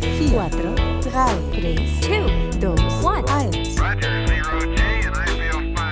5, 0.00 0.30
4, 0.30 0.74
3, 1.02 1.76
2, 2.02 2.47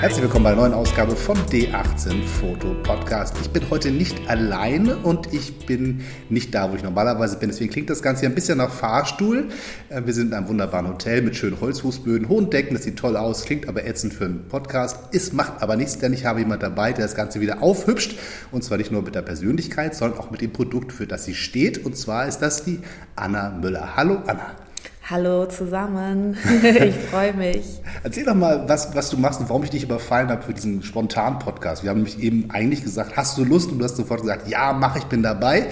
Herzlich 0.07 0.23
willkommen 0.23 0.45
bei 0.45 0.53
einer 0.53 0.61
neuen 0.61 0.75
Ausgabe 0.75 1.17
vom 1.17 1.37
D18 1.37 2.23
Foto 2.23 2.75
Podcast. 2.85 3.35
Ich 3.43 3.51
bin 3.51 3.69
heute 3.71 3.91
nicht 3.91 4.31
alleine 4.31 4.99
und 4.99 5.35
ich 5.35 5.67
bin 5.67 6.03
nicht 6.29 6.55
da, 6.55 6.71
wo 6.71 6.77
ich 6.77 6.85
normalerweise 6.85 7.37
bin. 7.39 7.49
Deswegen 7.49 7.73
klingt 7.73 7.91
das 7.91 8.03
Ganze 8.03 8.21
hier 8.21 8.29
ein 8.29 8.35
bisschen 8.37 8.59
nach 8.59 8.71
Fahrstuhl. 8.71 9.49
Äh, 9.89 10.03
wir 10.05 10.15
sind 10.15 10.29
in 10.29 10.35
einem 10.35 10.47
wunderbaren 10.47 10.87
Hotel 10.87 11.23
mit 11.23 11.35
schönen 11.35 11.61
Holzfußböden, 11.61 12.29
hohen 12.29 12.51
Decken. 12.51 12.75
Das 12.75 12.85
sieht 12.85 13.01
toll 13.01 13.17
aus, 13.17 13.47
klingt 13.47 13.69
aber 13.69 13.85
ätzend 13.85 14.15
für 14.15 14.27
einen 14.27 14.47
Podcast. 14.47 15.13
Ist, 15.13 15.35
macht 15.35 15.61
aber 15.61 15.75
nichts, 15.75 15.99
denn 15.99 16.13
ich 16.13 16.25
habe 16.25 16.39
jemand 16.39 16.63
dabei, 16.63 16.93
der 16.93 17.05
das 17.05 17.17
Ganze 17.17 17.41
wieder 17.41 17.61
aufhübscht. 17.61 18.17
Und 18.53 18.63
zwar 18.63 18.79
nicht 18.79 18.93
nur 18.93 19.03
mit 19.03 19.17
der 19.17 19.23
Persönlichkeit, 19.23 19.97
sondern 19.97 20.21
auch 20.21 20.31
mit 20.31 20.41
dem 20.41 20.53
Produkt, 20.53 20.93
für 20.93 21.09
das 21.09 21.25
sie 21.25 21.35
steht. 21.35 21.85
Und 21.85 21.97
zwar 21.97 22.29
ist 22.29 22.39
das 22.39 22.63
die 22.63 22.79
Anna 23.17 23.51
Müller. 23.51 23.97
Hallo 23.97 24.23
Anna. 24.29 24.66
Hallo 25.09 25.47
zusammen, 25.47 26.37
ich 26.65 26.97
freue 26.97 27.33
mich. 27.33 27.81
Erzähl 28.03 28.25
doch 28.25 28.35
mal, 28.35 28.69
was, 28.69 28.93
was 28.97 29.09
du 29.09 29.17
machst 29.17 29.39
und 29.39 29.49
warum 29.49 29.63
ich 29.63 29.71
dich 29.71 29.85
überfallen 29.85 30.31
habe 30.31 30.43
für 30.43 30.53
diesen 30.53 30.83
spontanen 30.83 31.39
Podcast. 31.39 31.85
Wir 31.85 31.91
haben 31.91 31.99
nämlich 31.99 32.19
eben 32.19 32.51
eigentlich 32.51 32.83
gesagt, 32.83 33.17
hast 33.17 33.39
du 33.39 33.45
Lust? 33.45 33.71
Und 33.71 33.79
du 33.79 33.85
hast 33.85 33.95
sofort 33.95 34.23
gesagt, 34.23 34.49
ja, 34.49 34.73
mach, 34.73 34.97
ich 34.97 35.05
bin 35.05 35.23
dabei. 35.23 35.69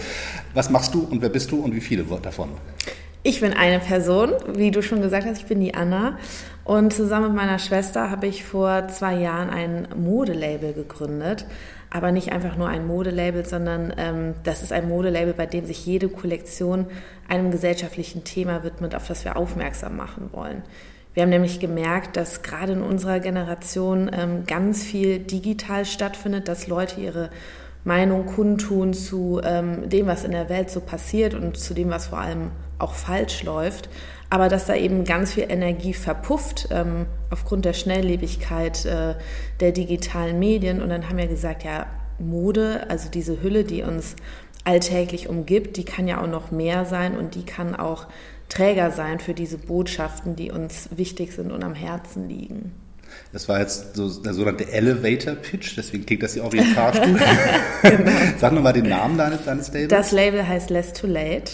Was 0.55 0.71
machst 0.71 0.95
du 0.95 1.03
und 1.03 1.21
wer 1.21 1.31
bist 1.31 1.51
du 1.51 1.57
und 1.57 1.75
wie 1.75 1.81
viele 1.81 2.05
davon? 2.05 2.51
Ich 3.25 3.41
bin 3.41 3.53
eine 3.53 3.81
Person, 3.81 4.35
wie 4.55 4.71
du 4.71 4.83
schon 4.83 5.03
gesagt 5.03 5.27
hast, 5.27 5.39
ich 5.39 5.47
bin 5.47 5.59
die 5.59 5.75
Anna. 5.75 6.17
Und 6.63 6.93
zusammen 6.93 7.33
mit 7.33 7.37
meiner 7.37 7.59
Schwester 7.59 8.13
habe 8.13 8.29
ich 8.29 8.45
vor 8.45 8.87
zwei 8.87 9.17
Jahren 9.17 9.51
ein 9.51 9.89
Modelabel 9.97 10.75
gegründet 10.75 11.45
aber 11.95 12.11
nicht 12.11 12.33
einfach 12.33 12.57
nur 12.57 12.67
ein 12.67 12.89
Modelabel, 12.89 13.47
sondern 13.47 13.95
ähm, 13.97 14.35
das 14.43 14.65
ist 14.65 14.73
ein 14.73 14.89
Modelabel, 14.89 15.33
bei 15.33 15.47
dem 15.47 15.65
sich 15.65 15.87
jede 15.87 16.09
Kollektion 16.09 16.87
einem 17.29 17.53
gesellschaftlichen 17.53 18.25
Thema 18.25 18.65
widmet, 18.65 18.97
auf 18.97 19.07
das 19.07 19.25
wir 19.25 19.37
aufmerksam 19.37 19.97
machen 19.97 20.31
wollen. 20.33 20.65
Wir 21.15 21.23
haben 21.23 21.31
nämlich 21.31 21.61
gemerkt, 21.61 22.17
dass 22.17 22.43
gerade 22.43 22.73
in 22.73 22.83
unserer 22.83 23.21
Generation 23.21 24.11
ähm, 24.13 24.45
ganz 24.45 24.83
viel 24.83 25.21
digital 25.21 25.85
stattfindet, 25.85 26.49
dass 26.49 26.67
Leute 26.67 27.01
ihre 27.01 27.31
Meinung 27.85 28.27
kundtun 28.27 28.93
zu 28.93 29.41
ähm, 29.45 29.89
dem, 29.89 30.09
was 30.09 30.25
in 30.25 30.33
der 30.33 30.49
Welt 30.49 30.71
so 30.71 30.81
passiert 30.81 31.33
und 31.33 31.57
zu 31.57 31.75
dem, 31.75 31.91
was 31.91 32.09
vor 32.09 32.19
allem 32.19 32.51
auch 32.81 32.95
falsch 32.95 33.45
läuft 33.45 33.89
aber 34.35 34.49
dass 34.49 34.67
da 34.67 34.75
eben 34.75 35.05
ganz 35.05 35.35
viel 35.35 35.47
Energie 35.49 35.95
verpufft 35.95 36.67
ähm, 36.73 37.07
aufgrund 37.31 37.65
der 37.65 37.73
Schnelllebigkeit 37.73 38.85
äh, 38.85 39.15
der 39.61 39.71
digitalen 39.71 40.41
Medien. 40.41 40.83
Und 40.83 40.89
dann 40.89 41.09
haben 41.09 41.19
wir 41.19 41.29
gesagt, 41.29 41.63
ja, 41.63 41.87
Mode, 42.19 42.87
also 42.89 43.09
diese 43.09 43.45
Hülle, 43.45 43.63
die 43.63 43.85
uns 43.85 44.17
alltäglich 44.65 45.29
umgibt, 45.29 45.77
die 45.77 45.85
kann 45.85 46.09
ja 46.09 46.21
auch 46.21 46.27
noch 46.27 46.51
mehr 46.51 46.85
sein 46.85 47.17
und 47.17 47.37
die 47.37 47.45
kann 47.45 47.77
auch 47.77 48.09
Träger 48.49 48.91
sein 48.91 49.21
für 49.21 49.35
diese 49.35 49.57
Botschaften, 49.57 50.35
die 50.35 50.51
uns 50.51 50.89
wichtig 50.97 51.33
sind 51.33 51.53
und 51.53 51.63
am 51.63 51.77
Herzen 51.77 52.29
liegen. 52.29 52.73
Das 53.33 53.49
war 53.49 53.61
jetzt 53.61 53.95
so 53.95 54.21
der 54.21 54.35
sogenannte 54.35 54.69
Elevator 54.73 55.37
Pitch, 55.37 55.77
deswegen 55.77 56.07
klingt 56.07 56.25
das 56.25 56.35
hier 56.35 56.45
auch 56.45 56.53
wie 56.53 56.59
ein 56.59 56.75
Fahrstuhl. 56.75 57.21
genau. 57.83 58.11
Sag 58.41 58.53
nochmal 58.53 58.73
den 58.73 58.89
Namen 58.89 59.17
deines, 59.17 59.45
deines 59.45 59.69
Labels. 59.69 59.91
Das 59.91 60.11
Label 60.11 60.49
heißt 60.49 60.71
Less 60.71 60.93
Too 60.93 61.07
Late. 61.07 61.53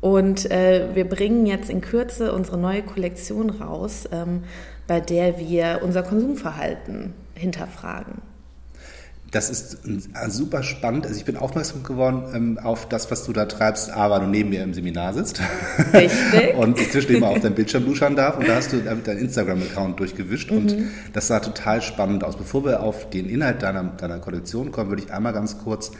Und 0.00 0.50
äh, 0.50 0.88
wir 0.94 1.08
bringen 1.08 1.46
jetzt 1.46 1.68
in 1.68 1.80
Kürze 1.80 2.32
unsere 2.32 2.58
neue 2.58 2.82
Kollektion 2.82 3.50
raus, 3.50 4.08
ähm, 4.12 4.44
bei 4.86 5.00
der 5.00 5.38
wir 5.38 5.80
unser 5.82 6.02
Konsumverhalten 6.02 7.12
hinterfragen. 7.34 8.22
Das 9.30 9.48
ist 9.48 9.78
super 10.26 10.64
spannend. 10.64 11.06
Also 11.06 11.16
ich 11.16 11.24
bin 11.24 11.36
aufmerksam 11.36 11.84
geworden 11.84 12.24
ähm, 12.34 12.58
auf 12.58 12.88
das, 12.88 13.12
was 13.12 13.24
du 13.24 13.32
da 13.32 13.46
treibst, 13.46 13.90
aber 13.90 14.18
du 14.18 14.26
neben 14.26 14.50
mir 14.50 14.64
im 14.64 14.74
Seminar 14.74 15.14
sitzt. 15.14 15.40
Richtig. 15.92 16.54
und 16.56 16.80
ich 16.80 16.90
zwischendurch 16.90 17.20
mal 17.20 17.28
auf 17.28 17.40
dein 17.40 17.54
Bildschirm 17.54 17.86
luschern 17.86 18.16
darf. 18.16 18.38
Und 18.38 18.48
da 18.48 18.56
hast 18.56 18.72
du 18.72 18.78
damit 18.78 19.06
deinen 19.06 19.18
Instagram-Account 19.18 20.00
durchgewischt. 20.00 20.50
Mhm. 20.50 20.56
Und 20.56 20.76
das 21.12 21.28
sah 21.28 21.38
total 21.38 21.80
spannend 21.80 22.24
aus. 22.24 22.36
Bevor 22.36 22.64
wir 22.64 22.82
auf 22.82 23.08
den 23.10 23.28
Inhalt 23.28 23.62
deiner, 23.62 23.84
deiner 23.84 24.18
Kollektion 24.18 24.72
kommen, 24.72 24.90
würde 24.90 25.04
ich 25.04 25.12
einmal 25.12 25.32
ganz 25.32 25.58
kurz 25.58 25.92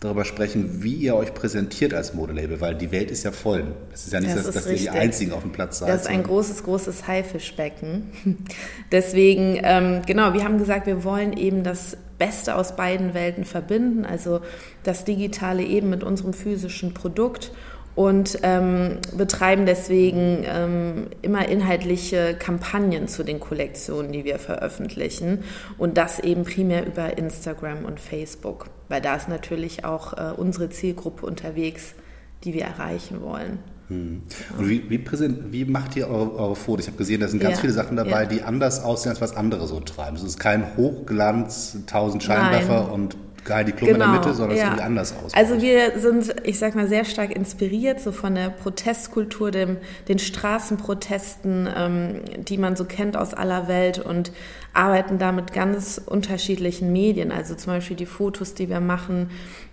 darüber 0.00 0.24
sprechen, 0.24 0.82
wie 0.82 0.94
ihr 0.94 1.16
euch 1.16 1.34
präsentiert 1.34 1.92
als 1.92 2.14
Modelabel, 2.14 2.60
weil 2.60 2.76
die 2.76 2.92
Welt 2.92 3.10
ist 3.10 3.24
ja 3.24 3.32
voll. 3.32 3.74
Es 3.92 4.06
ist 4.06 4.12
ja 4.12 4.20
nicht, 4.20 4.36
das 4.36 4.44
dass, 4.44 4.54
dass 4.54 4.66
ihr 4.66 4.76
die 4.76 4.90
Einzigen 4.90 5.32
auf 5.32 5.42
dem 5.42 5.50
Platz 5.50 5.80
seid. 5.80 5.88
Das 5.88 6.02
ist 6.02 6.06
ein 6.06 6.22
großes, 6.22 6.62
großes 6.62 7.08
Haifischbecken. 7.08 8.10
Deswegen, 8.92 9.58
ähm, 9.62 10.02
genau, 10.06 10.34
wir 10.34 10.44
haben 10.44 10.58
gesagt, 10.58 10.86
wir 10.86 11.02
wollen 11.02 11.32
eben 11.32 11.64
das 11.64 11.96
Beste 12.16 12.54
aus 12.54 12.76
beiden 12.76 13.14
Welten 13.14 13.44
verbinden, 13.44 14.04
also 14.04 14.40
das 14.82 15.04
Digitale 15.04 15.64
eben 15.64 15.90
mit 15.90 16.04
unserem 16.04 16.32
physischen 16.32 16.94
Produkt 16.94 17.52
und 17.98 18.38
ähm, 18.44 18.98
betreiben 19.16 19.66
deswegen 19.66 20.44
ähm, 20.46 21.08
immer 21.20 21.48
inhaltliche 21.48 22.36
Kampagnen 22.38 23.08
zu 23.08 23.24
den 23.24 23.40
Kollektionen, 23.40 24.12
die 24.12 24.24
wir 24.24 24.38
veröffentlichen 24.38 25.42
und 25.78 25.98
das 25.98 26.20
eben 26.20 26.44
primär 26.44 26.86
über 26.86 27.18
Instagram 27.18 27.84
und 27.84 27.98
Facebook, 27.98 28.66
weil 28.88 29.00
da 29.00 29.16
ist 29.16 29.28
natürlich 29.28 29.84
auch 29.84 30.12
äh, 30.12 30.32
unsere 30.36 30.70
Zielgruppe 30.70 31.26
unterwegs, 31.26 31.96
die 32.44 32.54
wir 32.54 32.66
erreichen 32.66 33.20
wollen. 33.20 33.58
Hm. 33.88 34.22
Und 34.56 34.68
wie, 34.68 34.88
wie, 34.88 34.98
präsent, 34.98 35.50
wie, 35.50 35.64
macht 35.64 35.96
ihr 35.96 36.08
eure, 36.08 36.36
eure 36.36 36.54
Fotos? 36.54 36.84
Ich 36.84 36.92
habe 36.92 36.98
gesehen, 36.98 37.20
da 37.20 37.26
sind 37.26 37.40
ganz 37.40 37.56
ja, 37.56 37.62
viele 37.62 37.72
Sachen 37.72 37.96
dabei, 37.96 38.22
ja. 38.22 38.28
die 38.28 38.42
anders 38.42 38.84
aussehen, 38.84 39.10
als 39.10 39.20
was 39.20 39.36
andere 39.36 39.66
so 39.66 39.80
treiben. 39.80 40.14
Es 40.14 40.22
ist 40.22 40.38
kein 40.38 40.76
Hochglanz, 40.76 41.78
tausend 41.88 42.22
Scheinwerfer 42.22 42.82
Nein. 42.84 42.92
und 42.92 43.16
geil 43.48 43.64
die 43.64 43.72
Klumme 43.72 43.94
genau, 43.94 44.04
in 44.04 44.10
der 44.12 44.20
genau, 44.20 44.28
Mitte, 44.28 44.36
sondern 44.36 44.56
es 44.56 44.62
ja. 44.62 44.70
sieht 44.70 44.80
anders 44.80 45.14
aus. 45.16 45.34
Also 45.34 45.60
wir 45.60 45.98
sind, 45.98 46.34
ich 46.44 46.58
sag 46.58 46.74
mal, 46.74 46.86
sehr 46.86 47.04
stark 47.04 47.34
inspiriert 47.34 48.00
so 48.00 48.12
von 48.12 48.34
der 48.34 48.50
Protestkultur, 48.50 49.50
dem, 49.50 49.78
den 50.08 50.18
Straßenprotesten, 50.18 51.68
ähm, 51.74 52.20
die 52.38 52.58
man 52.58 52.76
so 52.76 52.84
kennt 52.84 53.16
aus 53.16 53.34
aller 53.34 53.66
Welt 53.66 53.98
und 53.98 54.30
arbeiten 54.72 55.18
da 55.18 55.32
mit 55.32 55.52
ganz 55.52 56.00
unterschiedlichen 56.04 56.92
Medien. 56.92 57.32
Also 57.32 57.54
zum 57.54 57.72
Beispiel 57.72 57.96
die 57.96 58.06
Fotos, 58.06 58.54
die 58.54 58.68
wir 58.68 58.80
machen, 58.80 59.30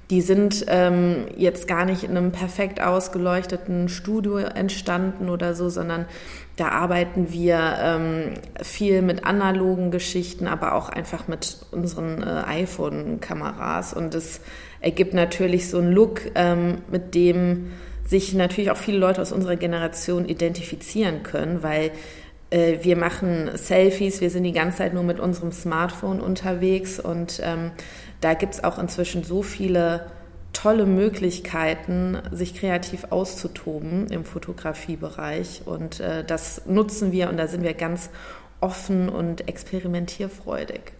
die 0.09 0.21
sind 0.21 0.65
ähm, 0.67 1.25
jetzt 1.35 1.67
gar 1.67 1.85
nicht 1.85 2.03
in 2.03 2.15
einem 2.15 2.31
perfekt 2.31 2.81
ausgeleuchteten 2.81 3.89
Studio 3.89 4.37
entstanden 4.37 5.29
oder 5.29 5.55
so, 5.55 5.69
sondern 5.69 6.05
da 6.57 6.69
arbeiten 6.69 7.31
wir 7.33 7.75
ähm, 7.79 8.33
viel 8.61 9.01
mit 9.01 9.25
analogen 9.25 9.91
Geschichten, 9.91 10.47
aber 10.47 10.75
auch 10.75 10.89
einfach 10.89 11.27
mit 11.27 11.57
unseren 11.71 12.21
äh, 12.21 12.43
iPhone-Kameras. 12.47 13.93
Und 13.93 14.15
es 14.15 14.41
ergibt 14.79 15.13
natürlich 15.13 15.69
so 15.69 15.79
einen 15.79 15.91
Look, 15.91 16.21
ähm, 16.35 16.77
mit 16.89 17.15
dem 17.15 17.71
sich 18.05 18.33
natürlich 18.35 18.71
auch 18.71 18.77
viele 18.77 18.99
Leute 18.99 19.21
aus 19.21 19.31
unserer 19.31 19.55
Generation 19.55 20.25
identifizieren 20.25 21.23
können, 21.23 21.63
weil 21.63 21.91
äh, 22.51 22.77
wir 22.83 22.95
machen 22.95 23.49
Selfies, 23.55 24.21
wir 24.21 24.29
sind 24.29 24.43
die 24.43 24.51
ganze 24.51 24.77
Zeit 24.77 24.93
nur 24.93 25.03
mit 25.03 25.19
unserem 25.19 25.51
Smartphone 25.51 26.21
unterwegs 26.21 26.99
und 26.99 27.41
ähm, 27.43 27.71
da 28.21 28.33
gibt 28.33 28.55
es 28.55 28.63
auch 28.63 28.79
inzwischen 28.79 29.23
so 29.23 29.41
viele 29.41 30.07
tolle 30.53 30.85
Möglichkeiten, 30.85 32.17
sich 32.31 32.55
kreativ 32.55 33.07
auszutoben 33.09 34.07
im 34.07 34.23
Fotografiebereich. 34.23 35.63
Und 35.65 35.99
äh, 35.99 36.23
das 36.23 36.61
nutzen 36.65 37.11
wir 37.11 37.29
und 37.29 37.37
da 37.37 37.47
sind 37.47 37.63
wir 37.63 37.73
ganz 37.73 38.09
offen 38.61 39.09
und 39.09 39.47
experimentierfreudig. 39.47 40.93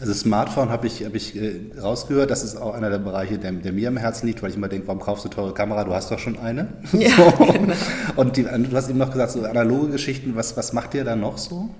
Also 0.00 0.14
Smartphone 0.14 0.70
habe 0.70 0.86
ich, 0.86 1.04
hab 1.04 1.14
ich 1.14 1.36
äh, 1.36 1.60
rausgehört, 1.80 2.30
das 2.30 2.42
ist 2.42 2.56
auch 2.56 2.74
einer 2.74 2.90
der 2.90 2.98
Bereiche, 2.98 3.38
der, 3.38 3.52
der, 3.52 3.72
mir 3.72 3.88
am 3.88 3.96
Herzen 3.96 4.26
liegt, 4.26 4.42
weil 4.42 4.50
ich 4.50 4.56
immer 4.56 4.68
denke, 4.68 4.88
warum 4.88 5.00
kaufst 5.00 5.24
du 5.24 5.28
teure 5.28 5.54
Kamera? 5.54 5.84
Du 5.84 5.94
hast 5.94 6.10
doch 6.10 6.18
schon 6.18 6.38
eine. 6.38 6.68
Ja, 6.92 7.10
so. 7.10 7.44
genau. 7.46 7.74
Und 8.16 8.36
die, 8.36 8.42
du 8.42 8.72
hast 8.76 8.88
eben 8.88 8.98
noch 8.98 9.10
gesagt, 9.10 9.32
so 9.32 9.42
analoge 9.42 9.90
Geschichten, 9.92 10.34
was, 10.34 10.56
was 10.56 10.72
macht 10.72 10.94
ihr 10.94 11.04
da 11.04 11.16
noch 11.16 11.38
so? 11.38 11.70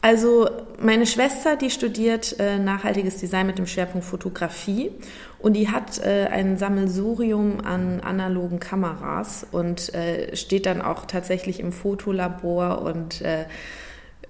Also 0.00 0.48
meine 0.80 1.06
Schwester, 1.06 1.56
die 1.56 1.70
studiert 1.70 2.38
äh, 2.38 2.58
nachhaltiges 2.58 3.16
Design 3.16 3.46
mit 3.48 3.58
dem 3.58 3.66
Schwerpunkt 3.66 4.06
Fotografie 4.06 4.92
und 5.40 5.54
die 5.54 5.68
hat 5.68 5.98
äh, 5.98 6.28
ein 6.30 6.56
Sammelsurium 6.56 7.60
an 7.64 8.00
analogen 8.00 8.60
Kameras 8.60 9.44
und 9.50 9.92
äh, 9.94 10.36
steht 10.36 10.66
dann 10.66 10.82
auch 10.82 11.06
tatsächlich 11.06 11.58
im 11.58 11.72
Fotolabor 11.72 12.82
und 12.82 13.22
äh, 13.22 13.46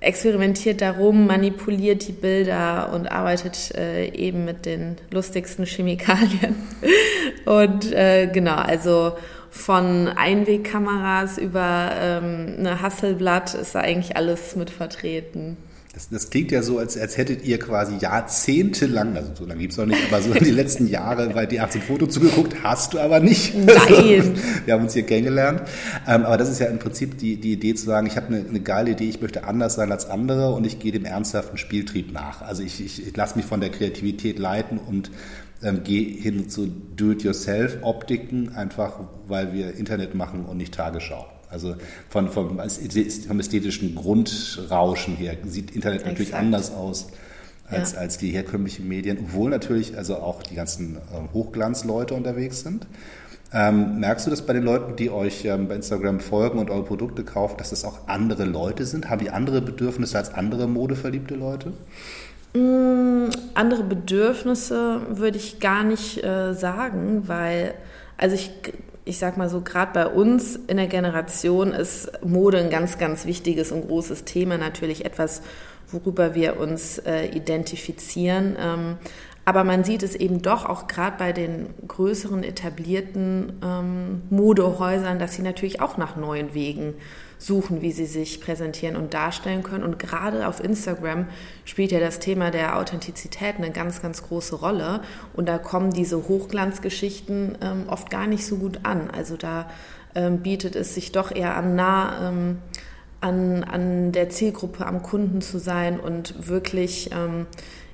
experimentiert 0.01 0.81
darum, 0.81 1.27
manipuliert 1.27 2.07
die 2.07 2.13
Bilder 2.13 2.93
und 2.95 3.11
arbeitet 3.11 3.75
äh, 3.77 4.09
eben 4.15 4.45
mit 4.45 4.65
den 4.65 4.97
lustigsten 5.11 5.67
Chemikalien. 5.67 6.55
und 7.45 7.93
äh, 7.93 8.29
genau, 8.33 8.57
also 8.57 9.13
von 9.51 10.09
Einwegkameras 10.09 11.39
über 11.39 11.91
ähm, 12.01 12.57
eine 12.59 12.83
Hasselblatt 12.83 13.55
ist 13.55 13.75
da 13.75 13.81
eigentlich 13.81 14.17
alles 14.17 14.57
mit 14.57 14.71
vertreten. 14.71 15.57
Das, 15.99 16.11
das, 16.11 16.31
klingt 16.31 16.53
ja 16.53 16.63
so, 16.63 16.79
als, 16.79 16.97
als 16.97 17.17
hättet 17.17 17.45
ihr 17.45 17.59
quasi 17.59 17.97
jahrzehntelang, 17.97 19.17
also 19.17 19.33
so 19.35 19.45
lange 19.47 19.63
gibt 19.63 19.73
es 19.73 19.79
noch 19.79 19.87
nicht, 19.87 20.01
aber 20.09 20.23
so 20.23 20.33
die 20.33 20.51
letzten 20.51 20.87
Jahre 20.87 21.29
bei 21.31 21.45
D18 21.45 21.81
Foto 21.81 22.07
zugeguckt, 22.07 22.63
hast 22.63 22.95
du 22.95 23.01
aber 23.01 23.19
nicht. 23.19 23.57
Nein. 23.57 24.35
Wir 24.65 24.75
haben 24.75 24.85
uns 24.85 24.93
hier 24.93 25.03
kennengelernt. 25.03 25.63
Ähm, 26.07 26.25
aber 26.25 26.37
das 26.37 26.51
ist 26.51 26.61
ja 26.61 26.67
im 26.67 26.79
Prinzip 26.79 27.19
die, 27.19 27.41
die 27.41 27.55
Idee 27.55 27.75
zu 27.75 27.87
sagen, 27.87 28.07
ich 28.07 28.17
habe 28.17 28.29
eine, 28.29 28.45
eine 28.49 28.61
geile 28.61 28.93
Idee, 28.93 29.09
ich 29.09 29.21
möchte 29.21 29.43
anders 29.43 29.75
sein 29.75 29.91
als 29.91 30.09
andere 30.09 30.53
und 30.53 30.65
ich 30.67 30.79
gehe 30.79 30.93
dem 30.93 31.05
ernsthaften 31.05 31.59
Spieltrieb 31.59 32.13
nach. 32.13 32.43
Also 32.43 32.63
ich, 32.63 32.85
ich, 32.85 33.05
ich 33.09 33.17
lasse 33.17 33.37
mich 33.37 33.47
von 33.47 33.61
der 33.61 33.71
Kreativität 33.71 34.39
leiten 34.39 34.79
und 34.79 35.11
ähm, 35.63 35.81
geh 35.85 36.05
hin 36.05 36.49
zu 36.49 36.67
Do-it-yourself-Optiken, 36.67 38.55
einfach 38.55 39.01
weil 39.27 39.53
wir 39.53 39.75
Internet 39.75 40.15
machen 40.15 40.45
und 40.45 40.57
nicht 40.57 40.75
Tagesschau. 40.75 41.27
Also 41.51 41.77
von, 42.09 42.29
vom, 42.29 42.59
vom 42.59 43.41
ästhetischen 43.41 43.95
Grundrauschen 43.95 45.17
her 45.17 45.37
sieht 45.47 45.71
Internet 45.71 46.01
Exakt. 46.01 46.13
natürlich 46.13 46.35
anders 46.35 46.73
aus 46.73 47.09
als, 47.71 47.93
ja. 47.93 47.99
als 47.99 48.19
die 48.19 48.31
herkömmlichen 48.31 48.87
Medien, 48.87 49.19
obwohl 49.21 49.51
natürlich 49.51 49.97
also 49.97 50.17
auch 50.17 50.43
die 50.43 50.55
ganzen 50.55 50.97
äh, 50.97 51.33
Hochglanzleute 51.33 52.15
unterwegs 52.15 52.61
sind. 52.61 52.87
Ähm, 53.51 53.99
merkst 54.01 54.27
du 54.27 54.31
das 54.31 54.43
bei 54.43 54.53
den 54.53 54.63
Leuten, 54.63 54.97
die 54.97 55.09
euch 55.11 55.47
ähm, 55.47 55.69
bei 55.69 55.77
Instagram 55.77 56.21
folgen 56.21 56.59
und 56.59 56.69
eure 56.69 56.85
Produkte 56.85 57.25
kaufen, 57.25 57.57
dass 57.57 57.71
das 57.71 57.85
auch 57.85 58.07
andere 58.07 58.45
Leute 58.45 58.85
sind? 58.85 59.09
Haben 59.09 59.21
die 59.21 59.31
andere 59.31 59.63
Bedürfnisse 59.63 60.19
als 60.19 60.35
andere 60.35 60.69
modeverliebte 60.69 61.35
Leute? 61.35 61.73
Mm, 62.55 63.29
andere 63.55 63.83
Bedürfnisse 63.83 65.01
würde 65.11 65.39
ich 65.39 65.61
gar 65.61 65.85
nicht 65.85 66.25
äh, 66.25 66.55
sagen, 66.55 67.25
weil, 67.27 67.75
also 68.17 68.35
ich, 68.35 68.51
ich 69.05 69.19
sag 69.19 69.37
mal 69.37 69.49
so, 69.49 69.61
gerade 69.61 69.93
bei 69.93 70.07
uns 70.07 70.57
in 70.57 70.77
der 70.77 70.87
Generation 70.87 71.73
ist 71.73 72.11
Mode 72.25 72.59
ein 72.59 72.71
ganz, 72.71 72.99
ganz 72.99 73.27
wichtiges 73.27 73.73
und 73.73 73.87
großes 73.87 74.25
Thema, 74.25 74.59
natürlich 74.59 75.05
etwas, 75.05 75.43
worüber 75.91 76.35
wir 76.35 76.59
uns 76.59 76.99
äh, 76.99 77.27
identifizieren. 77.27 78.57
Ähm, 78.61 78.97
aber 79.45 79.65
man 79.65 79.83
sieht 79.83 80.03
es 80.03 80.15
eben 80.15 80.43
doch 80.43 80.67
auch 80.67 80.89
gerade 80.89 81.17
bei 81.19 81.33
den 81.33 81.69
größeren 81.87 82.45
etablierten 82.45 83.55
ähm, 83.65 84.23
Modehäusern, 84.29 85.19
dass 85.19 85.35
sie 85.35 85.43
natürlich 85.43 85.81
auch 85.81 85.97
nach 85.97 86.17
neuen 86.17 86.53
Wegen 86.53 86.95
suchen, 87.39 87.81
wie 87.83 87.93
sie 87.93 88.07
sich 88.07 88.41
präsentieren 88.41 88.97
und 88.97 89.15
darstellen 89.15 89.63
können. 89.63 89.85
Und 89.85 89.99
gerade 89.99 90.47
auf 90.49 90.63
Instagram 90.63 91.27
spielt 91.65 91.93
ja 91.93 92.01
das 92.01 92.19
Thema 92.19 92.51
der 92.51 92.77
Authentizität 92.77 93.57
eine 93.57 93.71
ganz, 93.71 94.03
ganz 94.03 94.23
große 94.23 94.57
Rolle. 94.57 95.01
Und 95.35 95.49
da 95.49 95.59
kommen 95.59 95.93
diese 95.93 96.29
Hochglanzgeschichten 96.29 97.59
ähm, 97.63 97.85
oft 97.89 98.11
gar 98.11 98.27
nicht 98.27 98.45
so 98.45 98.57
gut 98.57 98.81
an. 98.83 99.11
Also 99.11 99.37
da 99.37 99.71
ähm, 100.15 100.39
bietet 100.39 100.75
es 100.77 100.95
sich 100.95 101.13
doch 101.13 101.35
eher 101.35 101.57
an, 101.57 101.77
nah 101.77 102.29
ähm, 102.29 102.59
an, 103.21 103.65
an 103.65 104.13
der 104.13 104.31
Zielgruppe, 104.31 104.85
am 104.85 105.03
Kunden 105.03 105.41
zu 105.41 105.59
sein 105.59 106.01
und 106.01 106.49
wirklich 106.49 107.11
ähm, 107.13 107.47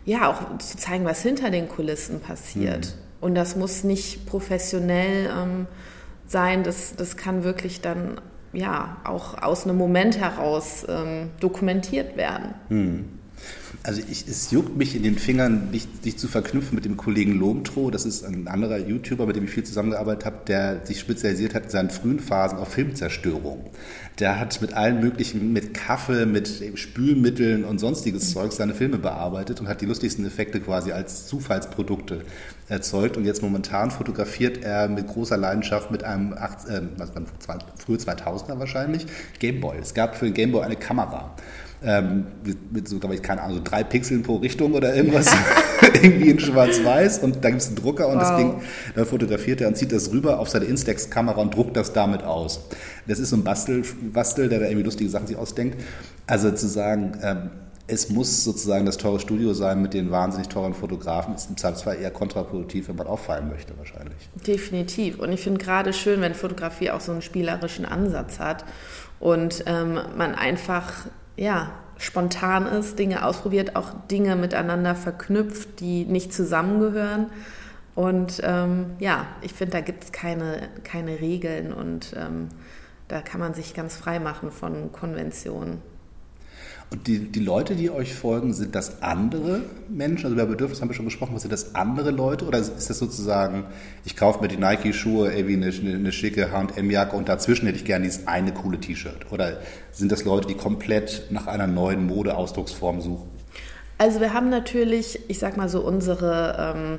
ja, 0.05 0.31
auch 0.31 0.59
zu 0.59 0.77
zeigen, 0.77 1.05
was 1.05 1.23
hinter 1.23 1.51
den 1.51 1.69
Kulissen 1.69 2.21
passiert. 2.21 2.87
Mhm. 2.87 2.93
Und 3.21 3.35
das 3.35 3.57
muss 3.57 3.85
nicht 3.85 4.27
professionell 4.27 5.31
ähm, 5.35 5.67
sein, 6.27 6.63
das, 6.63 6.95
das 6.97 7.17
kann 7.17 7.45
wirklich 7.45 7.81
dann 7.81 8.21
ja 8.55 8.97
auch 9.05 9.43
aus 9.43 9.65
einem 9.65 9.77
Moment 9.77 10.19
heraus 10.19 10.87
ähm, 10.89 11.31
dokumentiert 11.41 12.17
werden. 12.17 12.55
Mhm. 12.69 13.24
Also 13.87 14.01
ich, 14.11 14.27
es 14.27 14.51
juckt 14.51 14.79
mich 14.79 14.97
in 14.97 15.03
den 15.03 15.19
Fingern, 15.19 15.71
dich, 15.71 15.87
dich 16.01 16.17
zu 16.17 16.27
verknüpfen 16.27 16.75
mit 16.75 16.87
dem 16.87 16.97
Kollegen 16.97 17.39
Lomtro. 17.39 17.91
Das 17.91 18.07
ist 18.07 18.25
ein 18.25 18.49
anderer 18.49 18.79
YouTuber, 18.79 19.27
mit 19.27 19.37
dem 19.37 19.45
ich 19.45 19.51
viel 19.51 19.63
zusammengearbeitet 19.63 20.25
habe, 20.25 20.37
der 20.47 20.87
sich 20.87 20.99
spezialisiert 20.99 21.55
hat 21.55 21.65
in 21.65 21.69
seinen 21.69 21.91
frühen 21.91 22.19
Phasen 22.19 22.57
auf 22.57 22.69
Filmzerstörung. 22.69 23.63
Der 24.21 24.41
hat 24.41 24.59
mit 24.63 24.73
allen 24.73 25.01
möglichen, 25.01 25.53
mit 25.53 25.75
Kaffee, 25.75 26.25
mit 26.25 26.49
Spülmitteln 26.77 27.63
und 27.67 27.79
sonstiges 27.79 28.33
Zeug 28.33 28.53
seine 28.53 28.73
Filme 28.73 28.97
bearbeitet 28.97 29.61
und 29.61 29.69
hat 29.69 29.83
die 29.83 29.87
lustigsten 29.87 30.25
Effekte 30.25 30.61
quasi 30.61 30.93
als 30.93 31.27
Zufallsprodukte 31.27 32.23
erzeugt. 32.69 33.19
Und 33.19 33.27
jetzt 33.27 33.43
momentan 33.43 33.91
fotografiert 33.91 34.65
er 34.65 34.89
mit 34.89 35.09
großer 35.09 35.37
Leidenschaft 35.37 35.91
mit 35.91 36.05
einem, 36.05 36.33
acht, 36.33 36.67
äh, 36.71 36.81
was 36.97 37.15
man, 37.15 37.27
frühe 37.77 37.99
2000er 37.99 38.59
wahrscheinlich, 38.59 39.07
Gameboy. 39.41 39.77
Es 39.77 39.93
gab 39.93 40.17
für 40.17 40.25
den 40.25 40.33
Gameboy 40.33 40.63
eine 40.63 40.77
Kamera 40.77 41.35
ähm, 41.85 42.27
mit 42.71 42.89
so, 42.89 42.99
glaube 42.99 43.15
ich, 43.15 43.23
keine 43.23 43.43
Ahnung, 43.43 43.59
so 43.59 43.63
drei 43.63 43.85
Pixeln 43.85 44.23
pro 44.23 44.37
Richtung 44.37 44.73
oder 44.73 44.95
irgendwas, 44.95 45.35
irgendwie 45.95 46.31
in 46.31 46.41
schwarz-weiß 46.41 47.19
und 47.21 47.45
da 47.45 47.51
gibt 47.51 47.63
es 47.63 47.69
einen 47.69 47.77
Drucker 47.77 48.09
und 48.09 48.17
wow. 48.17 48.23
das 48.23 48.37
Ding, 48.37 48.55
da 48.95 49.05
fotografiert 49.05 49.61
er 49.61 49.69
und 49.69 49.77
zieht 49.77 49.93
das 49.93 50.11
rüber 50.13 50.39
auf 50.39 50.49
seine 50.49 50.65
Instax-Kamera 50.67 51.41
und 51.41 51.55
druckt 51.55 51.77
das 51.77 51.93
damit 51.93 52.23
aus. 52.23 52.61
Das 53.07 53.19
ist 53.19 53.31
so 53.31 53.37
ein 53.37 53.45
Bastel, 53.45 53.85
Bastel 54.13 54.49
der 54.49 54.61
da 54.61 54.67
irgendwie 54.67 54.85
lustige 54.85 55.11
Sachen 55.11 55.27
sich 55.27 55.37
ausdenkt. 55.37 55.81
Also 56.27 56.51
zu 56.51 56.67
sagen, 56.69 57.19
ähm, 57.23 57.51
es 57.87 58.09
muss 58.09 58.45
sozusagen 58.45 58.87
das 58.87 58.97
teure 58.97 59.21
Studio 59.21 59.53
sein 59.53 59.83
mit 59.83 59.93
den 59.93 60.11
wahnsinnig 60.11 60.49
teuren 60.49 60.73
Fotografen. 60.73 61.35
Ist 61.35 61.51
im 61.51 61.57
Zweifelsfall 61.57 61.99
eher 62.01 62.11
kontraproduktiv, 62.11 62.89
wenn 62.89 62.97
man 62.97 63.07
auffallen 63.07 63.49
möchte, 63.51 63.77
wahrscheinlich. 63.77 64.17
Definitiv. 64.47 65.19
Und 65.19 65.33
ich 65.33 65.41
finde 65.41 65.63
gerade 65.63 65.93
schön, 65.93 66.23
wenn 66.23 66.35
Fotografie 66.35 66.91
auch 66.91 67.01
so 67.01 67.13
einen 67.13 67.21
spielerischen 67.21 67.85
Ansatz 67.85 68.39
hat 68.39 68.65
und 69.21 69.65
ähm, 69.67 69.99
man 70.17 70.35
einfach 70.35 71.07
ja, 71.37 71.73
spontan 71.97 72.67
ist, 72.67 72.99
Dinge 72.99 73.25
ausprobiert, 73.25 73.77
auch 73.77 73.91
Dinge 74.11 74.37
miteinander 74.37 74.95
verknüpft, 74.95 75.81
die 75.81 76.05
nicht 76.05 76.33
zusammengehören. 76.33 77.27
Und 77.95 78.41
ähm, 78.43 78.87
ja, 78.99 79.27
ich 79.41 79.53
finde, 79.53 79.73
da 79.73 79.81
gibt 79.81 80.05
es 80.05 80.13
keine, 80.13 80.69
keine 80.83 81.21
Regeln 81.21 81.73
und 81.73 82.15
ähm, 82.17 82.49
da 83.09 83.21
kann 83.21 83.41
man 83.41 83.55
sich 83.55 83.75
ganz 83.75 83.97
frei 83.97 84.19
machen 84.19 84.51
von 84.51 84.91
Konventionen. 84.91 85.81
Und 86.91 87.07
die, 87.07 87.19
die 87.19 87.41
Leute, 87.41 87.75
die 87.75 87.91
euch 87.91 88.15
folgen, 88.15 88.53
sind 88.53 88.75
das 88.75 89.03
andere 89.03 89.63
Menschen? 89.89 90.27
Also 90.27 90.35
über 90.35 90.47
Bedürfnis 90.47 90.81
haben 90.81 90.89
wir 90.89 90.95
schon 90.95 91.07
gesprochen, 91.07 91.39
sind 91.39 91.53
das 91.53 91.75
andere 91.75 92.11
Leute? 92.11 92.45
Oder 92.47 92.59
ist 92.59 92.89
das 92.89 92.99
sozusagen, 92.99 93.65
ich 94.05 94.17
kaufe 94.17 94.41
mir 94.41 94.49
die 94.49 94.57
Nike-Schuhe, 94.57 95.33
irgendwie 95.33 95.55
eine, 95.55 95.67
eine, 95.67 95.95
eine 95.99 96.13
schicke 96.13 96.53
H&M-Jacke 96.53 97.17
und 97.17 97.29
dazwischen 97.29 97.67
hätte 97.67 97.79
ich 97.79 97.85
gerne 97.85 98.05
dieses 98.05 98.29
eine 98.29 98.53
coole 98.53 98.79
T-Shirt? 98.79 99.33
Oder 99.33 99.59
sind 99.93 100.13
das 100.13 100.25
Leute, 100.25 100.47
die 100.47 100.55
komplett 100.55 101.29
nach 101.31 101.47
einer 101.47 101.67
neuen 101.67 102.07
Mode-Ausdrucksform 102.07 103.01
suchen? 103.01 103.29
Also 103.99 104.21
wir 104.21 104.33
haben 104.33 104.51
natürlich, 104.51 105.19
ich 105.29 105.39
sag 105.39 105.57
mal 105.57 105.69
so, 105.69 105.81
unsere... 105.81 106.75
Ähm, 106.77 106.99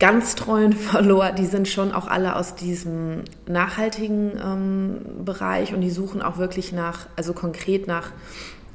ganz 0.00 0.34
treuen 0.34 0.72
Follower, 0.74 1.30
die 1.30 1.46
sind 1.46 1.68
schon 1.68 1.92
auch 1.92 2.08
alle 2.08 2.34
aus 2.34 2.56
diesem 2.56 3.22
nachhaltigen 3.46 4.32
ähm, 4.42 5.24
Bereich 5.24 5.72
und 5.72 5.82
die 5.82 5.90
suchen 5.90 6.22
auch 6.22 6.38
wirklich 6.38 6.72
nach, 6.72 7.06
also 7.14 7.32
konkret 7.34 7.86
nach 7.86 8.10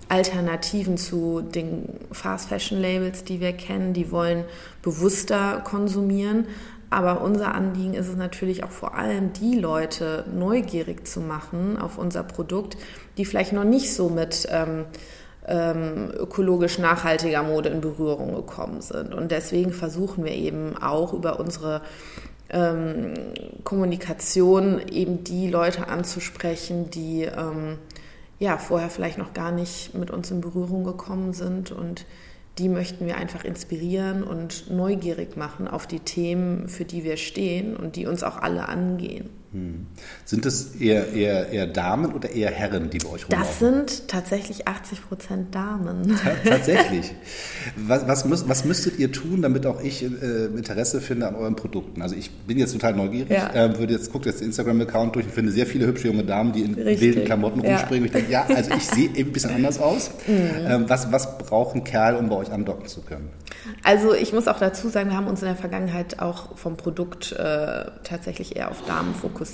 Alternativen 0.10 0.98
zu 0.98 1.42
den 1.42 1.90
Fast 2.12 2.50
Fashion 2.50 2.80
Labels, 2.80 3.24
die 3.24 3.40
wir 3.40 3.54
kennen. 3.54 3.94
Die 3.94 4.12
wollen 4.12 4.46
bewusster 4.81 5.62
konsumieren. 5.63 6.46
Aber 6.90 7.22
unser 7.22 7.56
Anliegen 7.56 7.94
ist 7.94 8.07
es 8.07 8.16
natürlich 8.16 8.63
auch 8.63 8.72
vor 8.72 8.96
allem, 8.96 9.34
die 9.34 9.56
Leute 9.56 10.25
neugierig 10.34 11.07
zu 11.07 11.19
machen 11.19 11.78
auf 11.78 11.98
unser 11.98 12.24
Produkt, 12.24 12.78
die 13.18 13.25
vielleicht 13.25 13.54
noch 13.54 13.63
nicht 13.63 13.94
so 13.94 14.10
mit 14.10 14.48
ähm, 14.52 14.86
ähm, 15.48 16.12
ökologisch 16.18 16.80
nachhaltiger 16.80 17.44
Mode 17.44 17.69
in 17.69 17.81
Berührung 17.81 18.36
gekommen 18.36 18.81
sind. 18.81 19.13
Und 19.13 19.31
deswegen 19.31 19.74
versuchen 19.74 20.24
wir 20.24 20.31
eben 20.31 20.78
auch 20.78 21.13
über 21.13 21.40
unsere 21.40 21.81
ähm, 22.50 23.13
Kommunikation 23.63 24.81
eben 24.92 25.24
die 25.24 25.50
Leute 25.50 25.88
anzusprechen, 25.88 26.90
die 26.92 27.24
ähm, 27.24 27.77
ja, 28.39 28.58
vorher 28.58 28.89
vielleicht 28.89 29.18
noch 29.18 29.34
gar 29.34 29.51
nicht 29.51 29.94
mit 29.94 30.12
uns 30.12 30.32
in 30.32 30.42
Berührung 30.42 30.84
gekommen 30.84 31.34
sind 31.34 31.72
und 31.72 32.06
die 32.58 32.70
möchten 32.70 33.06
wir 33.06 33.18
einfach 33.18 33.44
inspirieren 33.44 34.24
und 34.24 34.72
neugierig 34.72 35.36
machen 35.36 35.68
auf 35.68 35.88
die 35.88 36.00
Themen, 36.00 36.70
für 36.70 36.86
die 36.86 37.04
wir 37.04 37.18
stehen 37.18 37.75
und 37.75 37.96
die 37.96 38.08
uns 38.08 38.24
auch 38.24 38.38
alle 38.38 38.70
angehen. 38.70 39.30
Hm. 39.55 39.85
Sind 40.25 40.45
es 40.45 40.75
eher, 40.81 41.13
eher, 41.13 41.47
eher 41.50 41.65
Damen 41.65 42.13
oder 42.13 42.29
eher 42.29 42.51
Herren, 42.51 42.89
die 42.89 42.97
bei 42.97 43.07
euch 43.07 43.24
rumlaufen? 43.29 43.38
Das 43.38 43.59
sind 43.59 44.07
tatsächlich 44.09 44.67
80 44.67 45.07
Prozent 45.07 45.55
Damen. 45.55 46.19
tatsächlich. 46.43 47.13
Was, 47.77 48.05
was, 48.05 48.25
müsst, 48.25 48.50
was, 48.50 48.65
müsstet 48.65 49.00
ihr 49.00 49.13
tun, 49.13 49.41
damit 49.41 49.65
auch 49.65 49.81
ich 49.81 50.03
äh, 50.03 50.07
Interesse 50.47 51.00
finde 51.00 51.29
an 51.29 51.35
euren 51.35 51.55
Produkten? 51.55 52.01
Also 52.01 52.15
ich 52.17 52.31
bin 52.31 52.57
jetzt 52.57 52.74
total 52.74 52.95
neugierig, 52.95 53.31
ja. 53.31 53.53
äh, 53.53 53.79
würde 53.79 53.93
jetzt 53.93 54.12
gucke 54.12 54.27
jetzt 54.27 54.41
den 54.41 54.47
Instagram-Account 54.47 55.15
durch 55.15 55.25
und 55.25 55.31
finde 55.31 55.53
sehr 55.53 55.65
viele 55.65 55.88
hübsche 55.88 56.09
junge 56.09 56.25
Damen, 56.25 56.51
die 56.51 56.63
in 56.63 56.74
Richtig. 56.74 57.00
wilden 57.00 57.24
Klamotten 57.24 57.63
ja. 57.63 57.77
rumspringen. 57.77 58.07
Ich 58.07 58.12
denke, 58.12 58.31
ja, 58.31 58.45
also 58.53 58.74
ich 58.75 58.85
sehe 58.85 59.09
eben 59.15 59.29
ein 59.29 59.33
bisschen 59.33 59.55
anders 59.55 59.79
aus. 59.79 60.12
Mhm. 60.27 60.65
Ähm, 60.67 60.85
was, 60.88 61.12
was 61.12 61.38
braucht 61.38 61.75
ein 61.75 61.83
Kerl, 61.83 62.15
um 62.15 62.29
bei 62.29 62.35
euch 62.35 62.51
andocken 62.51 62.88
zu 62.88 63.01
können? 63.01 63.29
Also 63.83 64.13
ich 64.13 64.33
muss 64.33 64.47
auch 64.47 64.57
dazu 64.57 64.89
sagen, 64.89 65.09
wir 65.09 65.17
haben 65.17 65.27
uns 65.27 65.41
in 65.41 65.47
der 65.47 65.55
Vergangenheit 65.55 66.19
auch 66.19 66.57
vom 66.57 66.77
Produkt 66.77 67.31
äh, 67.31 67.85
tatsächlich 68.03 68.55
eher 68.55 68.71
auf 68.71 68.83
Damen 68.85 69.13
fokussiert. 69.13 69.45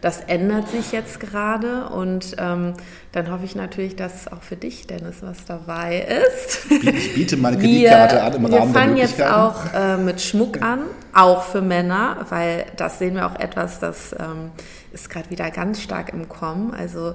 Das 0.00 0.20
ändert 0.20 0.68
sich 0.68 0.92
jetzt 0.92 1.20
gerade 1.20 1.88
und 1.88 2.36
ähm, 2.38 2.74
dann 3.12 3.30
hoffe 3.30 3.44
ich 3.44 3.54
natürlich, 3.54 3.96
dass 3.96 4.30
auch 4.30 4.42
für 4.42 4.56
dich, 4.56 4.86
Dennis, 4.86 5.16
was 5.20 5.44
dabei 5.44 6.06
ist. 6.26 6.66
Ich 6.70 7.14
biete 7.14 7.36
meine 7.36 7.58
Kreditkarte 7.58 8.22
an 8.22 8.34
im 8.34 8.44
Rahmen 8.46 8.50
der 8.50 8.66
Wir 8.66 8.72
fangen 8.72 8.96
jetzt 8.96 9.22
auch 9.22 9.72
äh, 9.74 9.96
mit 9.96 10.20
Schmuck 10.20 10.62
an, 10.62 10.80
auch 11.12 11.42
für 11.44 11.62
Männer, 11.62 12.26
weil 12.28 12.66
das 12.76 12.98
sehen 12.98 13.14
wir 13.14 13.26
auch 13.26 13.38
etwas, 13.38 13.78
das 13.78 14.12
ähm, 14.12 14.50
ist 14.92 15.10
gerade 15.10 15.30
wieder 15.30 15.50
ganz 15.50 15.80
stark 15.80 16.12
im 16.12 16.28
Kommen. 16.28 16.74
Also 16.74 17.14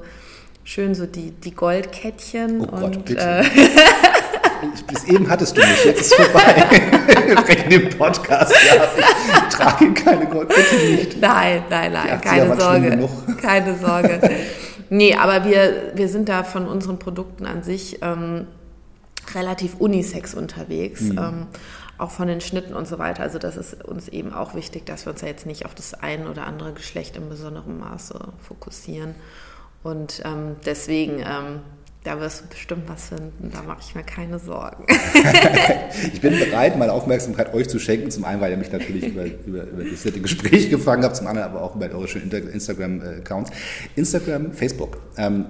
schön 0.63 0.93
so 0.95 1.05
die, 1.05 1.31
die 1.31 1.55
Goldkettchen 1.55 2.61
oh 2.61 2.85
und 2.85 3.07
Gott, 3.07 3.17
äh, 3.17 3.43
Bis 4.87 5.03
eben 5.05 5.29
hattest 5.29 5.57
du 5.57 5.61
mich, 5.61 5.85
jetzt 5.85 6.01
ist 6.01 6.11
es 6.11 6.25
vorbei. 6.25 6.65
Wegen 7.47 7.69
dem 7.69 7.89
Podcast. 7.97 8.53
Ja, 8.67 8.87
ich 9.47 9.55
trage 9.55 9.93
keine 9.93 10.25
Goldkette 10.25 10.75
nicht. 10.75 11.19
Nein, 11.19 11.63
nein, 11.69 11.93
nein, 11.93 12.21
keine 12.21 12.59
Sorge. 12.59 13.09
Keine 13.41 13.77
Sorge. 13.77 14.19
Nee, 14.89 15.15
aber 15.15 15.45
wir, 15.45 15.91
wir 15.95 16.07
sind 16.07 16.29
da 16.29 16.43
von 16.43 16.67
unseren 16.67 16.97
Produkten 16.97 17.45
an 17.45 17.63
sich 17.63 17.99
ähm, 18.01 18.47
relativ 19.35 19.75
unisex 19.75 20.33
unterwegs. 20.33 21.01
Mhm. 21.01 21.17
Ähm, 21.17 21.47
auch 21.99 22.11
von 22.11 22.27
den 22.27 22.41
Schnitten 22.41 22.73
und 22.73 22.87
so 22.87 22.97
weiter. 22.97 23.23
Also 23.23 23.39
das 23.39 23.57
ist 23.57 23.83
uns 23.83 24.07
eben 24.07 24.33
auch 24.33 24.55
wichtig, 24.55 24.85
dass 24.85 25.05
wir 25.05 25.11
uns 25.11 25.21
ja 25.21 25.27
jetzt 25.27 25.45
nicht 25.45 25.65
auf 25.65 25.75
das 25.75 25.93
ein 25.93 26.27
oder 26.27 26.47
andere 26.47 26.73
Geschlecht 26.73 27.17
in 27.17 27.27
besonderem 27.29 27.79
Maße 27.79 28.17
fokussieren. 28.41 29.15
Und 29.83 30.21
ähm, 30.25 30.55
deswegen 30.65 31.19
ähm, 31.19 31.59
da 32.03 32.19
wirst 32.19 32.41
du 32.41 32.47
bestimmt 32.47 32.87
was 32.87 33.09
finden, 33.09 33.51
da 33.51 33.61
mache 33.61 33.79
ich 33.81 33.93
mir 33.93 34.03
keine 34.03 34.39
Sorgen. 34.39 34.85
ich 36.13 36.21
bin 36.21 36.39
bereit, 36.39 36.77
meine 36.77 36.93
Aufmerksamkeit 36.93 37.53
euch 37.53 37.67
zu 37.67 37.77
schenken. 37.77 38.09
Zum 38.09 38.23
einen, 38.23 38.39
weil 38.39 38.51
ihr 38.51 38.57
mich 38.57 38.71
natürlich 38.71 39.07
über, 39.07 39.25
über, 39.25 39.63
über 39.63 39.83
das 39.83 40.05
nette 40.05 40.21
Gespräch 40.21 40.69
gefangen 40.69 41.03
habt, 41.03 41.17
zum 41.17 41.27
anderen 41.27 41.49
aber 41.49 41.61
auch 41.61 41.75
über 41.75 41.89
eure 41.89 42.07
schönen 42.07 42.31
Instagram-Accounts. 42.31 43.51
Instagram, 43.95 44.53
Facebook. 44.53 44.97
Ähm, 45.17 45.45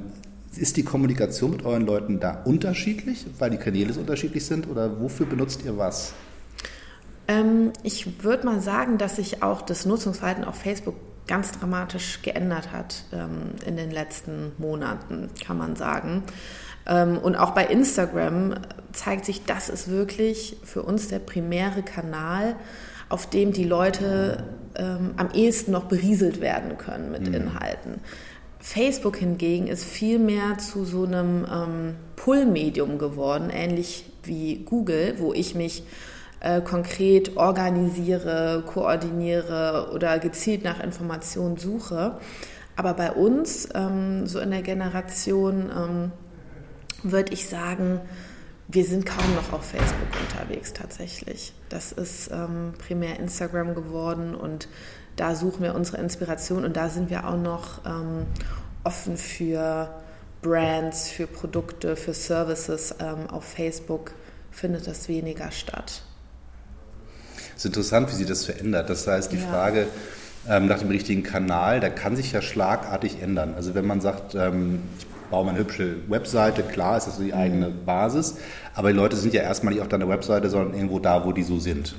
ist 0.57 0.77
die 0.77 0.83
Kommunikation 0.83 1.51
mit 1.51 1.63
euren 1.63 1.85
Leuten 1.85 2.19
da 2.19 2.41
unterschiedlich, 2.43 3.27
weil 3.37 3.51
die 3.51 3.57
Kanäle 3.57 3.93
so 3.93 3.99
unterschiedlich 3.99 4.45
sind 4.45 4.67
oder 4.67 4.99
wofür 4.99 5.27
benutzt 5.27 5.61
ihr 5.63 5.77
was? 5.77 6.13
Ähm, 7.27 7.71
ich 7.83 8.23
würde 8.23 8.47
mal 8.47 8.59
sagen, 8.59 8.97
dass 8.97 9.17
sich 9.17 9.43
auch 9.43 9.61
das 9.61 9.85
Nutzungsverhalten 9.85 10.43
auf 10.43 10.55
Facebook 10.55 10.95
ganz 11.29 11.51
dramatisch 11.51 12.21
geändert 12.23 12.71
hat 12.71 13.03
ähm, 13.13 13.51
in 13.65 13.77
den 13.77 13.91
letzten 13.91 14.51
Monaten, 14.57 15.29
kann 15.45 15.57
man 15.59 15.75
sagen. 15.75 16.23
Ähm, 16.87 17.19
und 17.19 17.35
auch 17.35 17.51
bei 17.51 17.67
Instagram 17.67 18.55
zeigt 18.91 19.25
sich, 19.25 19.45
das 19.45 19.69
ist 19.69 19.89
wirklich 19.89 20.57
für 20.63 20.81
uns 20.81 21.07
der 21.07 21.19
primäre 21.19 21.83
Kanal, 21.83 22.55
auf 23.09 23.29
dem 23.29 23.53
die 23.53 23.63
Leute 23.63 24.43
ähm, 24.75 25.11
am 25.17 25.29
ehesten 25.31 25.71
noch 25.71 25.85
berieselt 25.85 26.41
werden 26.41 26.77
können 26.79 27.11
mit 27.11 27.27
mhm. 27.27 27.35
Inhalten. 27.35 28.01
Facebook 28.59 29.17
hingegen 29.17 29.67
ist 29.67 29.85
viel 29.85 30.17
mehr 30.17 30.57
zu 30.57 30.83
so 30.83 31.05
einem 31.05 31.45
ähm, 31.45 31.95
Pull-Medium 32.15 32.97
geworden, 32.97 33.51
ähnlich 33.53 34.05
wie 34.23 34.63
Google, 34.65 35.15
wo 35.17 35.31
ich 35.33 35.53
mich 35.53 35.83
äh, 36.41 36.61
konkret 36.61 37.37
organisiere, 37.37 38.63
koordiniere 38.65 39.91
oder 39.93 40.19
gezielt 40.19 40.63
nach 40.63 40.81
Informationen 40.81 41.57
suche. 41.57 42.17
Aber 42.75 42.93
bei 42.93 43.11
uns, 43.11 43.67
ähm, 43.75 44.25
so 44.25 44.39
in 44.39 44.51
der 44.51 44.61
Generation, 44.61 45.69
ähm, 45.75 46.11
würde 47.03 47.33
ich 47.33 47.47
sagen, 47.47 47.99
wir 48.69 48.85
sind 48.85 49.05
kaum 49.05 49.35
noch 49.35 49.51
auf 49.51 49.65
Facebook 49.65 50.09
unterwegs 50.21 50.73
tatsächlich. 50.73 51.53
Das 51.69 51.91
ist 51.91 52.29
ähm, 52.31 52.73
primär 52.77 53.19
Instagram 53.19 53.73
geworden 53.73 54.35
und 54.35 54.69
da 55.15 55.35
suchen 55.35 55.63
wir 55.63 55.75
unsere 55.75 55.97
Inspiration 55.97 56.63
und 56.63 56.77
da 56.77 56.87
sind 56.87 57.09
wir 57.09 57.27
auch 57.27 57.35
noch 57.35 57.83
ähm, 57.85 58.27
offen 58.83 59.17
für 59.17 59.89
Brands, 60.41 61.09
für 61.09 61.27
Produkte, 61.27 61.95
für 61.95 62.13
Services. 62.13 62.95
Ähm, 62.99 63.29
auf 63.29 63.43
Facebook 63.43 64.11
findet 64.51 64.87
das 64.87 65.09
weniger 65.09 65.51
statt. 65.51 66.03
Es 67.59 67.65
ist 67.65 67.71
interessant, 67.71 68.09
wie 68.09 68.15
sich 68.15 68.25
das 68.25 68.45
verändert. 68.45 68.89
Das 68.89 69.05
heißt, 69.05 69.33
die 69.33 69.35
ja. 69.35 69.45
Frage 69.45 69.87
ähm, 70.47 70.67
nach 70.67 70.79
dem 70.79 70.87
richtigen 70.87 71.23
Kanal, 71.23 71.81
da 71.81 71.89
kann 71.89 72.15
sich 72.15 72.31
ja 72.31 72.41
schlagartig 72.41 73.21
ändern. 73.21 73.53
Also 73.53 73.75
wenn 73.75 73.85
man 73.85 73.99
sagt, 73.99 74.33
ähm, 74.33 74.79
ich 74.97 75.05
baue 75.29 75.43
mal 75.43 75.49
eine 75.49 75.59
hübsche 75.59 75.97
Webseite, 76.07 76.63
klar 76.63 76.95
ist 76.95 77.07
das 77.07 77.17
so 77.17 77.21
die 77.23 77.33
mhm. 77.33 77.37
eigene 77.37 77.69
Basis, 77.69 78.37
aber 78.75 78.93
die 78.93 78.95
Leute 78.95 79.17
sind 79.17 79.33
ja 79.33 79.41
erstmal 79.41 79.73
nicht 79.73 79.81
auf 79.81 79.89
deiner 79.89 80.07
Webseite, 80.07 80.49
sondern 80.49 80.73
irgendwo 80.73 80.99
da, 80.99 81.25
wo 81.25 81.33
die 81.33 81.43
so 81.43 81.59
sind. 81.59 81.97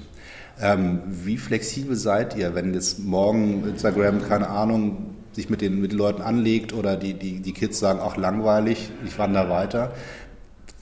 Ähm, 0.63 1.01
wie 1.07 1.37
flexibel 1.37 1.95
seid 1.95 2.37
ihr, 2.37 2.55
wenn 2.55 2.73
jetzt 2.73 2.99
morgen 2.99 3.69
Instagram, 3.69 4.27
keine 4.27 4.49
Ahnung, 4.49 5.15
sich 5.33 5.51
mit 5.51 5.61
den, 5.61 5.79
mit 5.79 5.93
den 5.93 5.99
Leuten 5.99 6.23
anlegt 6.23 6.73
oder 6.73 6.97
die, 6.97 7.13
die, 7.13 7.41
die 7.41 7.53
Kids 7.53 7.79
sagen, 7.79 8.01
ach 8.03 8.17
langweilig, 8.17 8.91
ich 9.05 9.19
wandere 9.19 9.51
weiter. 9.51 9.93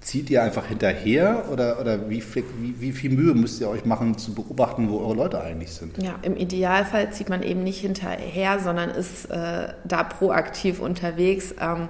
Zieht 0.00 0.30
ihr 0.30 0.42
einfach 0.42 0.66
hinterher 0.66 1.44
oder, 1.50 1.80
oder 1.80 2.08
wie, 2.08 2.22
wie, 2.22 2.80
wie, 2.80 2.92
viel 2.92 3.10
Mühe 3.10 3.34
müsst 3.34 3.60
ihr 3.60 3.68
euch 3.68 3.84
machen, 3.84 4.16
zu 4.16 4.32
beobachten, 4.32 4.88
wo 4.90 5.00
eure 5.00 5.14
Leute 5.14 5.40
eigentlich 5.40 5.72
sind? 5.72 6.00
Ja, 6.00 6.14
im 6.22 6.36
Idealfall 6.36 7.12
zieht 7.12 7.28
man 7.28 7.42
eben 7.42 7.64
nicht 7.64 7.80
hinterher, 7.80 8.60
sondern 8.60 8.90
ist 8.90 9.26
äh, 9.26 9.68
da 9.84 10.04
proaktiv 10.04 10.80
unterwegs. 10.80 11.52
Ähm, 11.60 11.88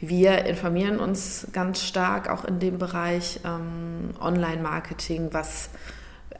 wir 0.00 0.46
informieren 0.46 0.98
uns 0.98 1.46
ganz 1.52 1.80
stark 1.80 2.28
auch 2.28 2.44
in 2.44 2.58
dem 2.58 2.78
Bereich 2.78 3.38
ähm, 3.44 4.10
Online-Marketing, 4.20 5.28
was, 5.30 5.70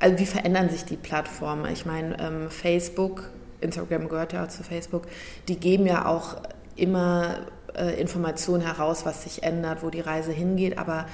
also 0.01 0.19
wie 0.19 0.27
verändern 0.27 0.69
sich 0.69 0.85
die 0.85 0.97
Plattformen? 0.97 1.71
Ich 1.71 1.87
meine, 1.87 2.19
ähm, 2.19 2.51
Facebook, 2.51 3.31
Instagram 3.61 4.09
gehört 4.09 4.33
ja 4.33 4.49
zu 4.49 4.65
Facebook, 4.65 5.05
die 5.47 5.61
geben 5.61 5.87
ja 5.87 6.07
auch 6.07 6.39
immer 6.75 7.37
äh, 7.77 8.01
Informationen 8.01 8.63
heraus, 8.63 9.05
was 9.05 9.23
sich 9.25 9.43
ändert, 9.43 9.83
wo 9.83 9.91
die 9.91 10.01
Reise 10.01 10.33
hingeht. 10.33 10.79
Aber 10.79 11.07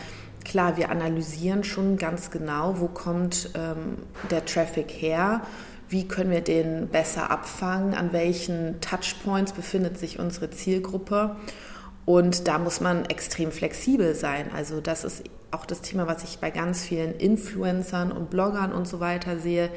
klar, 0.45 0.77
wir 0.77 0.91
analysieren 0.91 1.65
schon 1.65 1.97
ganz 1.97 2.31
genau, 2.31 2.81
wo 2.81 2.89
kommt 2.89 3.51
ähm, 3.55 3.99
der 4.31 4.45
Traffic 4.45 4.91
her, 4.91 5.43
wie 5.89 6.07
können 6.07 6.31
wir 6.31 6.43
den 6.43 6.89
besser 6.89 7.31
abfangen, 7.31 7.95
an 7.95 8.13
welchen 8.13 8.81
Touchpoints 8.81 9.53
befindet 9.53 9.99
sich 9.99 10.19
unsere 10.19 10.51
Zielgruppe. 10.51 11.37
Und 12.05 12.49
da 12.49 12.59
muss 12.59 12.81
man 12.81 13.05
extrem 13.07 13.53
flexibel 13.53 14.15
sein. 14.15 14.51
Also 14.55 14.81
das 14.81 15.05
ist 15.05 15.25
auch 15.51 15.67
das 15.67 15.81
Thema, 15.81 16.07
was 16.07 16.25
ich 16.25 16.39
bei 16.39 16.51
ganz 16.51 16.83
vielen 16.83 17.15
Influencern 17.15 18.13
und 18.13 18.31
Bloggern 18.31 18.73
und 18.73 18.87
so 18.87 19.01
weiter 19.01 19.39
sehe. 19.39 19.71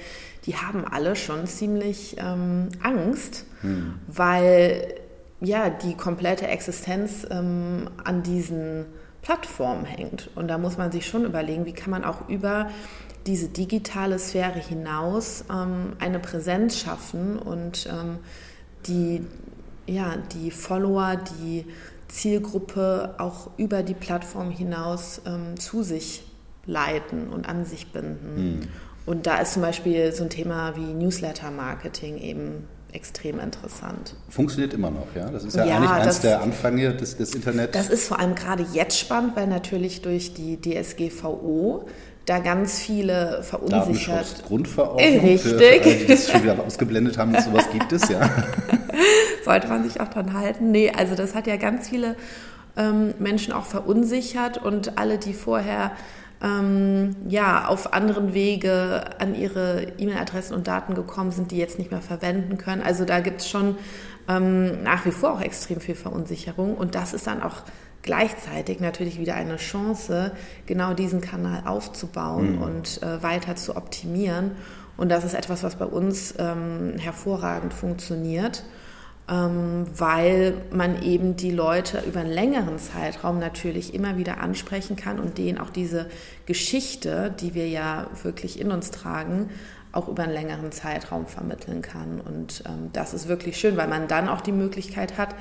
Die 0.46 0.56
haben 0.56 0.86
alle 0.86 1.16
schon 1.16 1.48
ziemlich 1.48 2.16
ähm, 2.20 2.70
Angst, 2.82 3.46
hm. 3.62 3.96
weil 4.08 5.01
ja, 5.42 5.70
die 5.70 5.96
komplette 5.96 6.48
Existenz 6.48 7.26
ähm, 7.30 7.90
an 8.04 8.24
diesen 8.24 8.86
Plattformen 9.22 9.86
hängt. 9.86 10.30
Und 10.36 10.48
da 10.48 10.58
muss 10.58 10.78
man 10.78 10.92
sich 10.92 11.08
schon 11.08 11.26
überlegen, 11.26 11.66
wie 11.66 11.74
kann 11.74 11.90
man 11.92 12.04
auch 12.04 12.30
über 12.30 12.70
diese 13.28 13.50
digitale 13.50 14.18
Sphäre 14.18 14.60
hinaus 14.60 15.46
ähm, 15.52 15.94
eine 16.00 16.20
Präsenz 16.20 16.80
schaffen 16.80 17.38
und 17.38 17.88
ähm, 17.92 18.20
die, 18.88 19.26
ja, 19.86 20.16
die 20.34 20.52
Follower, 20.52 21.18
die 21.40 21.66
Zielgruppe 22.08 23.16
auch 23.20 23.52
über 23.58 23.84
die 23.84 23.94
Plattform 23.94 24.52
hinaus 24.52 25.22
ähm, 25.26 25.60
zu 25.60 25.84
sich 25.84 26.24
leiten 26.66 27.30
und 27.30 27.48
an 27.48 27.66
sich 27.66 27.92
binden. 27.92 28.60
Mhm. 28.60 28.68
Und 29.06 29.28
da 29.28 29.38
ist 29.38 29.54
zum 29.54 29.62
Beispiel 29.62 30.12
so 30.14 30.24
ein 30.24 30.30
Thema 30.30 30.76
wie 30.76 30.94
Newsletter-Marketing 30.94 32.18
eben 32.18 32.68
extrem 32.94 33.40
interessant. 33.40 34.16
Funktioniert 34.30 34.74
immer 34.74 34.92
noch, 34.92 35.08
ja? 35.16 35.30
Das 35.30 35.44
ist 35.44 35.56
ja, 35.56 35.66
ja 35.66 35.78
eigentlich 35.78 35.92
eines 35.92 36.20
der 36.22 36.42
Anfänge 36.42 36.94
des, 36.94 37.18
des 37.18 37.36
Internets. 37.36 37.72
Das 37.74 37.90
ist 37.90 38.08
vor 38.08 38.20
allem 38.20 38.36
gerade 38.36 38.66
jetzt 38.74 39.00
spannend, 39.00 39.36
weil 39.36 39.48
natürlich 39.48 40.02
durch 40.02 40.34
die 40.34 40.60
DSGVO 40.60 41.86
da 42.26 42.40
ganz 42.40 42.80
viele 42.80 43.42
verunsichert. 43.44 44.44
Grundverordnung. 44.48 45.20
Richtig. 45.22 45.42
Für, 45.42 45.60
für 45.60 45.84
alle, 45.84 45.96
die 45.96 46.08
das 46.08 46.30
schon 46.30 46.44
wieder 46.44 46.64
ausgeblendet 46.64 47.18
haben, 47.18 47.34
sowas 47.42 47.70
gibt 47.72 47.92
es, 47.92 48.08
ja. 48.10 48.30
Sollte 49.46 49.68
man 49.68 49.84
sich 49.84 50.00
auch 50.00 50.08
dran 50.08 50.34
halten. 50.34 50.72
Nee, 50.72 50.92
also 50.96 51.16
das 51.16 51.34
hat 51.34 51.48
ja 51.48 51.58
ganz 51.58 51.90
viele 51.90 52.16
ähm, 52.78 53.14
Menschen 53.20 53.54
auch 53.54 53.66
verunsichert 53.66 54.64
und 54.64 54.98
alle, 54.98 55.18
die 55.18 55.34
vorher 55.34 55.92
ähm, 56.44 57.16
ja, 57.28 57.68
auf 57.68 57.94
anderen 57.94 58.34
Wege 58.34 59.20
an 59.20 59.36
ihre 59.36 59.94
E-Mail-Adressen 59.98 60.56
und 60.56 60.68
Daten 60.68 60.96
gekommen 60.96 61.32
sind, 61.32 61.52
die 61.52 61.58
jetzt 61.58 61.78
nicht 61.78 61.92
mehr 61.92 62.02
verwenden 62.02 62.58
können. 62.58 62.82
Also 62.82 63.06
da 63.06 63.20
gibt 63.20 63.42
es 63.42 63.50
schon 63.50 63.78
ähm, 64.28 64.84
nach 64.84 65.06
wie 65.06 65.12
vor 65.12 65.34
auch 65.34 65.42
extrem 65.42 65.80
viel 65.80 65.96
Verunsicherung 65.96 66.76
und 66.76 66.96
das 66.96 67.14
ist 67.14 67.28
dann 67.28 67.44
auch 67.44 67.64
gleichzeitig 68.02 68.80
natürlich 68.80 69.20
wieder 69.20 69.36
eine 69.36 69.58
Chance, 69.58 70.32
genau 70.66 70.94
diesen 70.94 71.22
Kanal 71.22 71.64
aufzubauen 71.66 72.56
mhm. 72.56 72.62
und 72.62 73.04
äh, 73.04 73.22
weiter 73.22 73.56
zu 73.56 73.76
optimieren. 73.76 74.52
Und 74.98 75.10
das 75.10 75.24
ist 75.24 75.34
etwas, 75.34 75.64
was 75.64 75.76
bei 75.76 75.86
uns 75.86 76.34
ähm, 76.40 76.94
hervorragend 76.98 77.74
funktioniert 77.74 78.64
weil 79.34 80.56
man 80.72 81.02
eben 81.04 81.38
die 81.38 81.52
Leute 81.52 82.04
über 82.06 82.20
einen 82.20 82.32
längeren 82.32 82.78
Zeitraum 82.80 83.40
natürlich 83.40 83.94
immer 83.94 84.18
wieder 84.18 84.42
ansprechen 84.42 84.98
kann 84.98 85.20
und 85.20 85.38
denen 85.38 85.58
auch 85.58 85.70
diese 85.70 86.08
Geschichte, 86.46 87.34
die 87.40 87.54
wir 87.54 87.70
ja 87.70 88.08
wirklich 88.24 88.60
in 88.60 88.72
uns 88.72 88.92
tragen, 88.92 89.50
auch 89.94 90.10
über 90.10 90.24
einen 90.24 90.34
längeren 90.34 90.74
Zeitraum 90.74 91.28
vermitteln 91.28 91.82
kann. 91.82 92.20
Und 92.20 92.64
ähm, 92.68 92.90
das 92.92 93.14
ist 93.14 93.30
wirklich 93.30 93.58
schön, 93.58 93.78
weil 93.78 93.88
man 93.88 94.10
dann 94.10 94.28
auch 94.28 94.42
die 94.42 94.52
Möglichkeit 94.52 95.18
hat, 95.18 95.34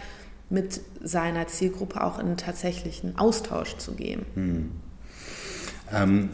mit 0.50 0.80
seiner 1.02 1.48
Zielgruppe 1.48 2.02
auch 2.04 2.20
in 2.20 2.26
einen 2.26 2.36
tatsächlichen 2.36 3.18
Austausch 3.18 3.76
zu 3.78 3.94
gehen. 3.94 4.24
Hm. 4.34 4.70
Ähm, 5.92 6.30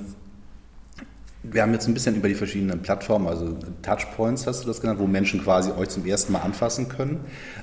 wir 1.51 1.63
haben 1.63 1.73
jetzt 1.73 1.87
ein 1.87 1.95
bisschen 1.95 2.17
über 2.17 2.29
die 2.29 2.35
verschiedenen 2.35 2.81
Plattformen, 2.83 3.27
also 3.27 3.57
Touchpoints 3.83 4.47
hast 4.47 4.63
du 4.63 4.67
das 4.69 4.81
genannt, 4.81 4.99
wo 5.01 5.07
Menschen 5.07 5.43
quasi 5.43 5.71
euch 5.71 5.89
zum 5.89 6.07
ersten 6.07 6.33
Mal 6.33 6.41
anfassen 6.41 6.89
können. 6.89 7.21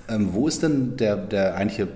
Ähm, 0.09 0.29
wo 0.33 0.47
ist 0.47 0.63
denn 0.63 0.97
der, 0.97 1.15
der 1.15 1.55
eigentliche, 1.55 1.87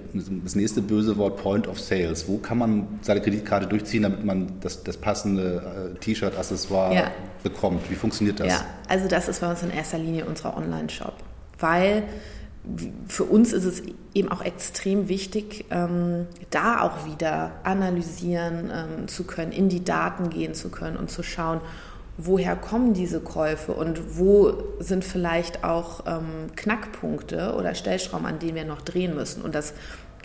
das 0.43 0.55
nächste 0.55 0.81
böse 0.81 1.17
Wort 1.17 1.37
Point 1.37 1.67
of 1.67 1.79
Sales? 1.79 2.27
Wo 2.27 2.37
kann 2.37 2.57
man 2.57 2.87
seine 3.01 3.21
Kreditkarte 3.21 3.67
durchziehen, 3.67 4.03
damit 4.03 4.23
man 4.23 4.59
das, 4.61 4.83
das 4.83 4.97
passende 4.97 5.93
äh, 5.95 5.99
T-Shirt, 5.99 6.37
Accessoire 6.37 6.93
ja. 6.93 7.11
bekommt? 7.43 7.89
Wie 7.89 7.95
funktioniert 7.95 8.39
das? 8.39 8.47
Ja, 8.47 8.65
also 8.87 9.07
das 9.07 9.27
ist 9.27 9.41
bei 9.41 9.49
uns 9.49 9.63
in 9.63 9.71
erster 9.71 9.97
Linie 9.97 10.25
unser 10.25 10.55
Online-Shop, 10.55 11.13
weil 11.59 12.03
für 13.07 13.23
uns 13.23 13.53
ist 13.53 13.65
es 13.65 13.83
eben 14.13 14.29
auch 14.29 14.41
extrem 14.41 15.09
wichtig, 15.09 15.65
ähm, 15.69 16.27
da 16.49 16.81
auch 16.81 17.05
wieder 17.05 17.51
analysieren 17.63 18.71
ähm, 18.73 19.07
zu 19.07 19.23
können, 19.23 19.51
in 19.51 19.69
die 19.69 19.83
Daten 19.83 20.29
gehen 20.29 20.53
zu 20.53 20.69
können 20.69 20.97
und 20.97 21.09
zu 21.09 21.23
schauen, 21.23 21.61
woher 22.17 22.55
kommen 22.55 22.93
diese 22.93 23.19
Käufe 23.19 23.73
und 23.73 24.17
wo 24.17 24.63
sind 24.79 25.05
vielleicht 25.05 25.63
auch 25.63 26.03
ähm, 26.07 26.55
Knackpunkte 26.55 27.53
oder 27.55 27.75
Stellschrauben, 27.75 28.25
an 28.25 28.39
denen 28.39 28.55
wir 28.55 28.65
noch 28.65 28.81
drehen 28.81 29.15
müssen. 29.15 29.43
Und 29.43 29.53
das 29.53 29.73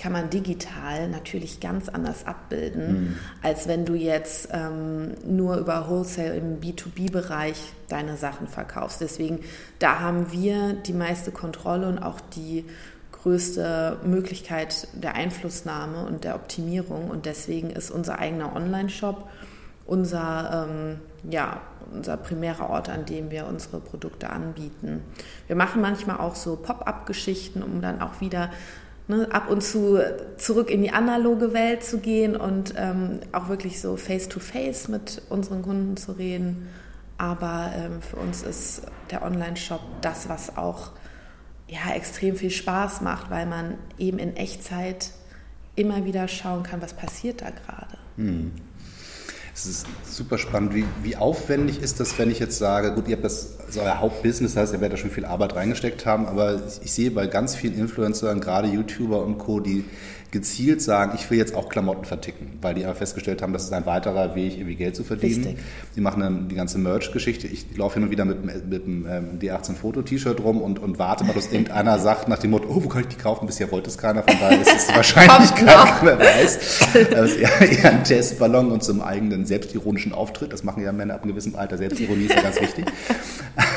kann 0.03 0.13
man 0.13 0.31
digital 0.31 1.09
natürlich 1.09 1.61
ganz 1.61 1.89
anders 1.89 2.27
abbilden, 2.27 2.93
mhm. 2.93 3.17
als 3.41 3.69
wenn 3.69 3.85
du 3.85 3.95
jetzt 3.95 4.49
ähm, 4.53 5.13
nur 5.25 5.59
über 5.59 5.89
Wholesale 5.89 6.35
im 6.35 6.61
B2B-Bereich 6.61 7.73
deine 7.89 8.17
Sachen 8.17 8.49
verkaufst. 8.49 9.01
Deswegen, 9.01 9.45
da 9.79 10.01
haben 10.01 10.33
wir 10.33 10.73
die 10.73 10.93
meiste 10.93 11.31
Kontrolle 11.31 11.89
und 11.89 12.01
auch 12.01 12.19
die 12.21 12.65
größte 13.13 13.99
Möglichkeit 14.05 14.89
der 14.93 15.15
Einflussnahme 15.15 16.05
und 16.05 16.25
der 16.25 16.35
Optimierung. 16.35 17.09
Und 17.09 17.25
deswegen 17.25 17.71
ist 17.71 17.93
unser 17.93 18.19
eigener 18.19 18.57
Online-Shop 18.57 19.29
unser, 19.87 20.67
ähm, 20.69 20.99
ja, 21.31 21.61
unser 21.93 22.17
primärer 22.17 22.71
Ort, 22.71 22.89
an 22.89 23.05
dem 23.05 23.31
wir 23.31 23.47
unsere 23.47 23.79
Produkte 23.79 24.31
anbieten. 24.31 25.03
Wir 25.47 25.57
machen 25.57 25.81
manchmal 25.81 26.19
auch 26.19 26.35
so 26.35 26.57
Pop-up-Geschichten, 26.57 27.63
um 27.63 27.81
dann 27.81 28.01
auch 28.01 28.21
wieder 28.21 28.51
ne, 29.13 29.29
ab 29.31 29.51
und 29.51 29.63
zu 29.63 29.99
zurück 30.37 30.71
in 30.71 30.83
die 30.83 30.91
analoge 30.91 31.53
Welt 31.53 31.85
zu 31.85 31.99
gehen 31.99 32.37
und 32.37 32.75
ähm, 32.77 33.21
auch 33.33 33.49
wirklich 33.49 33.81
so 33.81 33.97
face-to-face 33.97 34.89
-face 34.89 34.91
mit 34.91 35.23
unseren 35.29 35.63
Kunden 35.63 35.97
zu 35.97 36.13
reden. 36.13 36.69
Aber 37.19 37.73
ähm, 37.77 38.03
für 38.03 38.17
uns 38.17 38.43
ist 38.43 38.83
der 39.11 39.23
Online-Shop 39.23 39.81
das, 40.01 40.29
was 40.29 40.57
auch 40.57 40.93
ja, 41.69 41.95
extrem 41.95 42.37
viel 42.37 42.51
Spaß 42.51 43.01
macht, 43.03 43.31
weil 43.31 43.47
man 43.47 43.79
eben 43.99 44.19
in 44.19 44.37
Echtzeit 44.37 45.11
immer 45.77 46.05
wieder 46.05 46.29
schauen 46.29 46.63
kann, 46.63 46.83
was 46.83 46.95
passiert 46.95 47.41
da 47.43 47.51
gerade. 47.51 47.99
Hm. 48.17 48.53
Es 49.55 49.67
ist 49.67 49.87
super 50.09 50.39
spannend. 50.39 50.75
Wie, 50.75 50.85
wie 51.03 51.17
aufwendig 51.17 51.83
ist 51.83 52.01
das, 52.01 52.19
wenn 52.19 52.31
ich 52.31 52.39
jetzt 52.39 52.59
sage, 52.59 52.93
gut, 52.93 53.07
ihr 53.07 53.17
habt 53.17 53.25
das, 53.25 53.59
das 53.67 53.77
euer 53.77 54.01
Hauptbusiness, 54.01 54.57
heißt, 54.57 54.73
ihr 54.73 54.81
werdet 54.81 54.99
da 54.99 55.03
schon 55.03 55.11
viel 55.11 55.27
Arbeit 55.27 55.55
reingesteckt 55.55 56.07
haben, 56.07 56.27
aber 56.27 56.55
ich, 56.67 56.81
ich 56.85 56.93
sehe 56.93 57.11
bei 57.11 57.27
ganz 57.27 57.55
vielen 57.55 57.75
Influencern, 57.75 58.41
gerade 58.41 58.69
YouTuber 58.69 59.23
und 59.23 59.37
Co., 59.39 59.61
die 59.61 59.85
gezielt 60.33 60.81
sagen, 60.81 61.13
ich 61.15 61.31
will 61.31 61.37
jetzt 61.37 61.55
auch 61.55 61.69
Klamotten 61.69 62.07
verticken, 62.07 62.59
weil 62.63 62.75
die 62.75 62.87
aber 62.87 62.95
festgestellt 62.95 63.43
haben, 63.43 63.53
das 63.53 63.65
ist 63.65 63.73
ein 63.75 63.85
weiterer 63.85 64.35
Weg, 64.35 64.55
irgendwie 64.57 64.77
Geld 64.77 64.97
zu 64.97 65.05
verdienen. 65.05 65.45
Richtig. 65.45 65.65
Die 65.95 66.01
machen 66.01 66.21
dann 66.21 66.49
die 66.49 66.55
ganze 66.55 66.79
Merch-Geschichte. 66.79 67.47
Ich 67.47 67.77
laufe 67.77 67.95
hin 67.95 68.05
und 68.05 68.11
wieder 68.11 68.25
mit, 68.25 68.43
mit 68.43 68.85
einem 68.85 69.07
ähm, 69.07 69.39
D18-Foto-T-Shirt 69.39 70.41
rum 70.41 70.63
und, 70.63 70.79
und 70.79 70.99
warte 70.99 71.25
mal, 71.25 71.35
dass 71.35 71.53
irgendeiner 71.53 71.99
sagt 72.01 72.29
nach 72.29 72.39
dem 72.39 72.53
Motto, 72.53 72.67
oh, 72.71 72.83
wo 72.83 72.89
kann 72.89 73.03
ich 73.03 73.09
die 73.09 73.17
kaufen? 73.17 73.45
Bisher 73.45 73.71
wollte 73.71 73.91
es 73.91 73.99
keiner, 73.99 74.23
von 74.23 74.35
daher 74.41 74.59
ist 74.59 74.75
es 74.75 74.89
wahrscheinlich 74.97 75.55
keiner, 75.55 75.99
wer 76.03 76.19
weiß. 76.19 76.81
Das 77.13 77.33
ist 77.33 77.37
eher, 77.37 77.61
eher 77.61 77.91
ein 77.91 78.05
Testballon 78.05 78.73
und 78.73 78.83
zum 78.83 79.03
eigenen 79.03 79.45
selbstironischen 79.45 80.13
Auftritt. 80.13 80.53
Das 80.53 80.65
machen 80.65 80.83
ja 80.83 80.93
Männer 80.93 81.15
ab 81.15 81.25
einem 81.25 81.33
gewissen 81.33 81.57
Alter. 81.57 81.77
Selbstironie 81.77 82.25
ist 82.25 82.35
ja 82.35 82.41
ganz 82.43 82.59
wichtig. 82.61 82.87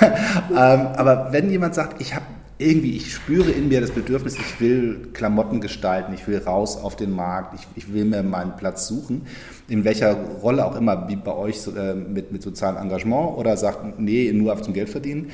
ähm, 0.01 0.55
aber 0.55 1.27
wenn 1.31 1.49
jemand 1.49 1.75
sagt, 1.75 2.01
ich 2.01 2.15
habe 2.15 2.25
irgendwie, 2.57 2.95
ich 2.95 3.13
spüre 3.13 3.51
in 3.51 3.67
mir 3.67 3.81
das 3.81 3.91
Bedürfnis, 3.91 4.35
ich 4.35 4.61
will 4.61 5.09
Klamotten 5.13 5.59
gestalten, 5.59 6.13
ich 6.13 6.25
will 6.27 6.37
raus 6.37 6.77
auf 6.77 6.95
den 6.95 7.11
Markt, 7.11 7.55
ich, 7.55 7.67
ich 7.75 7.93
will 7.93 8.05
mir 8.05 8.23
meinen 8.23 8.55
Platz 8.55 8.87
suchen, 8.87 9.23
in 9.67 9.83
welcher 9.83 10.13
Rolle 10.13 10.65
auch 10.65 10.75
immer, 10.75 11.09
wie 11.09 11.17
bei 11.17 11.33
euch 11.33 11.67
äh, 11.67 11.93
mit, 11.93 12.31
mit 12.31 12.41
sozialem 12.41 12.77
Engagement 12.77 13.37
oder 13.37 13.57
sagt, 13.57 13.99
nee, 13.99 14.31
nur 14.31 14.53
auf 14.53 14.61
zum 14.61 14.73
Geld 14.73 14.89
verdienen. 14.89 15.31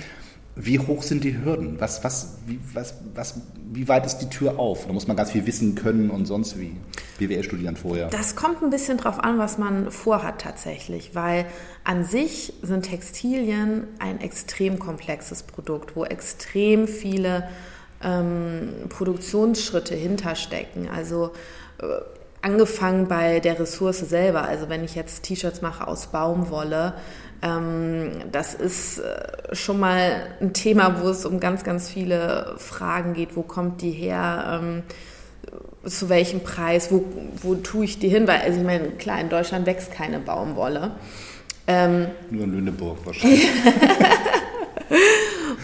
Wie 0.55 0.79
hoch 0.79 1.01
sind 1.03 1.23
die 1.23 1.43
Hürden? 1.43 1.79
Was, 1.79 2.03
was, 2.03 2.37
wie, 2.45 2.59
was, 2.73 2.95
was, 3.15 3.41
wie 3.71 3.87
weit 3.87 4.05
ist 4.05 4.17
die 4.17 4.29
Tür 4.29 4.59
auf? 4.59 4.85
Da 4.85 4.93
muss 4.93 5.07
man 5.07 5.15
ganz 5.15 5.31
viel 5.31 5.45
wissen 5.45 5.75
können 5.75 6.09
und 6.09 6.25
sonst 6.25 6.59
wie. 6.59 6.75
BWL 7.17 7.43
studieren 7.43 7.75
vorher. 7.75 8.07
Das 8.07 8.35
kommt 8.35 8.63
ein 8.63 8.69
bisschen 8.69 8.97
drauf 8.97 9.19
an, 9.19 9.37
was 9.37 9.57
man 9.57 9.91
vorhat 9.91 10.41
tatsächlich, 10.41 11.13
weil 11.13 11.45
an 11.83 12.03
sich 12.03 12.53
sind 12.63 12.83
Textilien 12.83 13.85
ein 13.99 14.19
extrem 14.19 14.79
komplexes 14.79 15.43
Produkt, 15.43 15.95
wo 15.95 16.03
extrem 16.03 16.87
viele 16.87 17.47
ähm, 18.03 18.69
Produktionsschritte 18.89 19.95
hinterstecken. 19.95 20.89
Also 20.89 21.31
äh, 21.79 21.85
angefangen 22.41 23.07
bei 23.07 23.39
der 23.39 23.59
Ressource 23.59 23.99
selber. 23.99 24.43
Also 24.43 24.69
wenn 24.69 24.83
ich 24.83 24.95
jetzt 24.95 25.23
T-Shirts 25.23 25.61
mache 25.61 25.87
aus 25.87 26.07
Baumwolle, 26.07 26.95
das 27.41 28.53
ist 28.53 28.99
äh, 28.99 29.55
schon 29.55 29.79
mal 29.79 30.27
ein 30.39 30.53
Thema, 30.53 31.01
wo 31.01 31.09
es 31.09 31.25
um 31.25 31.39
ganz, 31.39 31.63
ganz 31.63 31.89
viele 31.89 32.53
Fragen 32.57 33.13
geht. 33.13 33.35
Wo 33.35 33.41
kommt 33.41 33.81
die 33.81 33.91
her? 33.91 34.61
Ähm, 34.61 34.83
zu 35.89 36.09
welchem 36.09 36.41
Preis? 36.41 36.91
Wo, 36.91 37.03
wo 37.41 37.55
tue 37.55 37.85
ich 37.85 37.97
die 37.99 38.09
hin? 38.09 38.27
Weil, 38.27 38.41
also 38.41 38.59
ich 38.59 38.65
meine, 38.65 38.89
klar, 38.91 39.19
in 39.19 39.29
Deutschland 39.29 39.65
wächst 39.65 39.91
keine 39.91 40.19
Baumwolle. 40.19 40.91
Ähm, 41.67 42.07
Nur 42.29 42.43
in 42.43 42.51
Lüneburg 42.51 42.97
wahrscheinlich. 43.05 43.47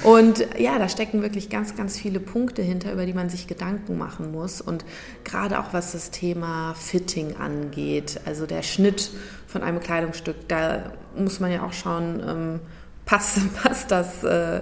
Und 0.08 0.48
ja, 0.58 0.80
da 0.80 0.88
stecken 0.88 1.22
wirklich 1.22 1.50
ganz, 1.50 1.76
ganz 1.76 2.00
viele 2.00 2.22
Punkte 2.22 2.62
hinter, 2.62 2.94
über 2.94 3.06
die 3.06 3.14
man 3.14 3.30
sich 3.30 3.46
Gedanken 3.46 3.98
machen 3.98 4.32
muss. 4.32 4.62
Und 4.62 4.86
gerade 5.26 5.60
auch 5.60 5.74
was 5.74 5.92
das 5.92 6.12
Thema 6.12 6.76
Fitting 6.76 7.36
angeht, 7.36 8.22
also 8.24 8.46
der 8.46 8.62
Schnitt 8.62 9.12
von 9.48 9.64
einem 9.64 9.82
Kleidungsstück, 9.82 10.48
da 10.48 10.94
muss 11.18 11.42
man 11.42 11.52
ja 11.52 11.64
auch 11.64 11.74
schauen, 11.74 12.24
ähm, 12.26 12.60
passt, 13.06 13.54
passt 13.62 13.92
das 13.92 14.24
äh, 14.24 14.62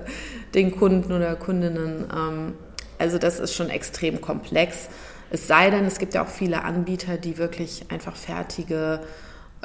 den 0.55 0.75
Kunden 0.75 1.12
oder 1.12 1.36
Kundinnen. 1.36 2.08
Ähm, 2.12 2.53
also 2.97 3.19
das 3.19 3.39
ist 3.39 3.53
schon 3.53 3.69
extrem 3.69 4.21
komplex. 4.21 4.89
Es 5.29 5.45
sei 5.45 5.69
denn, 5.69 5.86
es 5.86 5.99
gibt 5.99 6.15
ja 6.15 6.23
auch 6.23 6.27
viele 6.27 6.63
Anbieter, 6.63 7.17
die 7.17 7.38
wirklich 7.38 7.86
einfach 7.91 8.15
fertige 8.15 8.99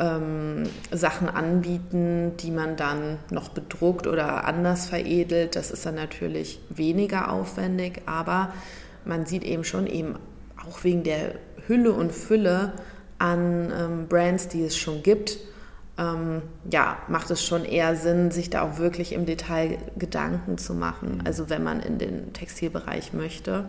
ähm, 0.01 0.65
Sachen 0.91 1.29
anbieten, 1.29 2.33
die 2.41 2.51
man 2.51 2.77
dann 2.77 3.19
noch 3.31 3.51
bedruckt 3.51 4.07
oder 4.07 4.45
anders 4.45 4.87
veredelt. 4.87 5.55
Das 5.55 5.71
ist 5.71 5.87
dann 5.87 5.95
natürlich 5.95 6.59
weniger 6.71 7.31
aufwendig, 7.31 8.03
aber 8.07 8.53
man 9.05 9.27
sieht 9.27 9.45
eben 9.45 9.63
schon 9.63 9.87
eben 9.87 10.17
auch 10.67 10.83
wegen 10.83 11.05
der 11.05 11.35
Hülle 11.67 11.93
und 11.93 12.13
Fülle 12.13 12.73
an 13.19 13.71
ähm, 13.79 14.09
Brands, 14.09 14.49
die 14.49 14.65
es 14.65 14.77
schon 14.77 15.03
gibt, 15.03 15.39
ähm, 15.99 16.43
ja, 16.71 16.99
macht 17.09 17.31
es 17.31 17.45
schon 17.45 17.65
eher 17.65 17.95
Sinn, 17.95 18.31
sich 18.31 18.49
da 18.49 18.63
auch 18.63 18.79
wirklich 18.79 19.13
im 19.13 19.27
Detail 19.27 19.77
Gedanken 19.99 20.57
zu 20.57 20.73
machen. 20.73 21.17
Mhm. 21.17 21.27
Also 21.27 21.51
wenn 21.51 21.63
man 21.63 21.81
in 21.81 21.99
den 21.99 22.33
Textilbereich 22.33 23.13
möchte. 23.13 23.67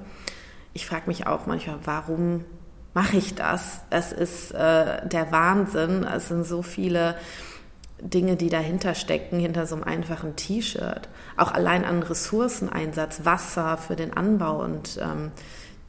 Ich 0.74 0.86
frage 0.86 1.04
mich 1.08 1.28
auch 1.28 1.48
manchmal, 1.48 1.80
warum 1.84 2.46
mache 2.94 3.18
ich 3.18 3.36
das? 3.36 3.82
Das 3.90 4.12
ist 4.12 4.52
äh, 4.52 5.08
der 5.08 5.32
Wahnsinn. 5.32 6.04
Es 6.04 6.28
sind 6.28 6.46
so 6.46 6.62
viele 6.62 7.16
Dinge, 8.02 8.36
die 8.36 8.50
dahinter 8.50 8.96
stecken, 8.96 9.40
hinter 9.40 9.68
so 9.68 9.76
einem 9.76 9.84
einfachen 9.84 10.36
T-Shirt. 10.36 11.08
Auch 11.38 11.52
allein 11.52 11.86
an 11.86 12.04
Ressourceneinsatz, 12.04 13.26
Wasser 13.26 13.78
für 13.78 13.96
den 13.96 14.14
Anbau 14.14 14.62
und 14.62 15.00
ähm, 15.02 15.32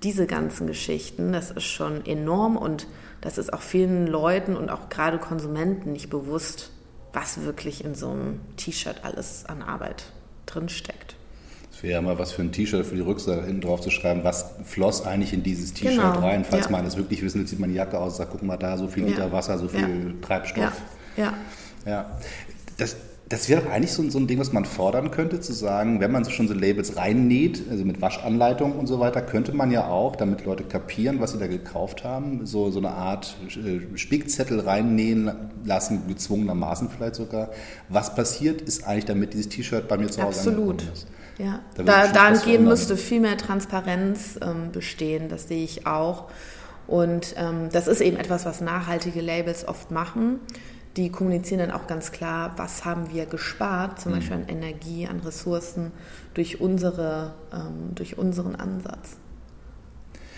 diese 0.02 0.26
ganzen 0.26 0.66
Geschichten, 0.66 1.32
das 1.32 1.50
ist 1.50 1.64
schon 1.64 2.04
enorm 2.04 2.56
und 2.56 2.86
das 3.20 3.38
ist 3.38 3.52
auch 3.52 3.62
vielen 3.62 4.06
Leuten 4.06 4.56
und 4.56 4.68
auch 4.68 4.88
gerade 4.88 5.18
Konsumenten 5.18 5.92
nicht 5.92 6.10
bewusst, 6.10 6.70
was 7.12 7.42
wirklich 7.42 7.84
in 7.84 7.94
so 7.94 8.10
einem 8.10 8.40
T-Shirt 8.56 9.04
alles 9.04 9.46
an 9.46 9.62
Arbeit 9.62 10.04
drinsteckt 10.46 11.16
wäre 11.82 12.00
mal 12.00 12.18
was 12.18 12.32
für 12.32 12.42
ein 12.42 12.52
T-Shirt 12.52 12.86
für 12.86 12.94
die 12.94 13.00
Rückseite 13.00 13.44
hinten 13.44 13.60
drauf 13.60 13.80
zu 13.80 13.90
schreiben, 13.90 14.20
was 14.22 14.54
floss 14.64 15.04
eigentlich 15.04 15.32
in 15.32 15.42
dieses 15.42 15.74
T-Shirt 15.74 15.96
genau. 15.96 16.20
rein. 16.20 16.44
Falls 16.44 16.66
ja. 16.66 16.70
man 16.70 16.86
es 16.86 16.96
wirklich 16.96 17.22
wissen 17.22 17.40
will, 17.40 17.46
sieht 17.46 17.58
man 17.58 17.70
die 17.70 17.76
Jacke 17.76 17.98
aus, 17.98 18.16
sagt, 18.16 18.30
guck 18.30 18.42
mal 18.42 18.56
da, 18.56 18.78
so 18.78 18.88
viel 18.88 19.04
Liter 19.04 19.26
ja. 19.26 19.32
Wasser, 19.32 19.58
so 19.58 19.68
viel 19.68 19.80
ja. 19.80 20.26
Treibstoff. 20.26 20.80
Ja. 21.16 21.34
ja. 21.84 22.18
Das, 22.78 22.96
das 23.28 23.48
wäre 23.48 23.62
doch 23.62 23.70
eigentlich 23.70 23.92
so, 23.92 24.08
so, 24.10 24.18
ein 24.18 24.26
Ding, 24.26 24.38
was 24.38 24.52
man 24.52 24.64
fordern 24.64 25.10
könnte, 25.10 25.40
zu 25.40 25.52
sagen, 25.52 26.00
wenn 26.00 26.12
man 26.12 26.28
schon 26.28 26.48
so 26.48 26.54
Labels 26.54 26.96
reinnäht, 26.96 27.62
also 27.70 27.84
mit 27.84 28.00
Waschanleitung 28.02 28.78
und 28.78 28.86
so 28.86 29.00
weiter, 29.00 29.22
könnte 29.22 29.52
man 29.52 29.70
ja 29.70 29.88
auch, 29.88 30.16
damit 30.16 30.44
Leute 30.44 30.64
kapieren, 30.64 31.18
was 31.18 31.32
sie 31.32 31.38
da 31.38 31.46
gekauft 31.46 32.04
haben, 32.04 32.46
so, 32.46 32.70
so 32.70 32.78
eine 32.78 32.90
Art 32.90 33.36
äh, 33.48 33.96
Spickzettel 33.96 34.60
reinnähen 34.60 35.32
lassen, 35.64 36.02
gezwungenermaßen 36.08 36.90
vielleicht 36.90 37.14
sogar. 37.14 37.50
Was 37.88 38.14
passiert 38.14 38.60
ist 38.60 38.86
eigentlich, 38.86 39.06
damit 39.06 39.32
dieses 39.32 39.48
T-Shirt 39.48 39.88
bei 39.88 39.96
mir 39.96 40.10
zu 40.10 40.22
Hause 40.22 40.50
Absolut. 40.50 40.82
ist. 40.92 41.06
Ja, 41.38 41.60
da, 41.76 41.82
da 41.82 42.06
dahingehend 42.08 42.66
müsste 42.66 42.96
viel 42.96 43.20
mehr 43.20 43.36
Transparenz 43.36 44.38
ähm, 44.42 44.70
bestehen, 44.72 45.28
das 45.28 45.48
sehe 45.48 45.64
ich 45.64 45.86
auch. 45.86 46.30
Und 46.86 47.34
ähm, 47.36 47.68
das 47.72 47.88
ist 47.88 48.00
eben 48.00 48.16
etwas, 48.16 48.44
was 48.44 48.60
nachhaltige 48.60 49.20
Labels 49.20 49.66
oft 49.66 49.90
machen. 49.90 50.40
Die 50.96 51.10
kommunizieren 51.10 51.60
dann 51.60 51.70
auch 51.70 51.86
ganz 51.86 52.12
klar, 52.12 52.52
was 52.56 52.84
haben 52.84 53.10
wir 53.10 53.24
gespart, 53.24 54.00
zum 54.00 54.12
mhm. 54.12 54.16
Beispiel 54.16 54.36
an 54.36 54.48
Energie, 54.48 55.06
an 55.06 55.20
Ressourcen, 55.20 55.90
durch, 56.34 56.60
unsere, 56.60 57.34
ähm, 57.52 57.94
durch 57.94 58.18
unseren 58.18 58.56
Ansatz. 58.56 59.16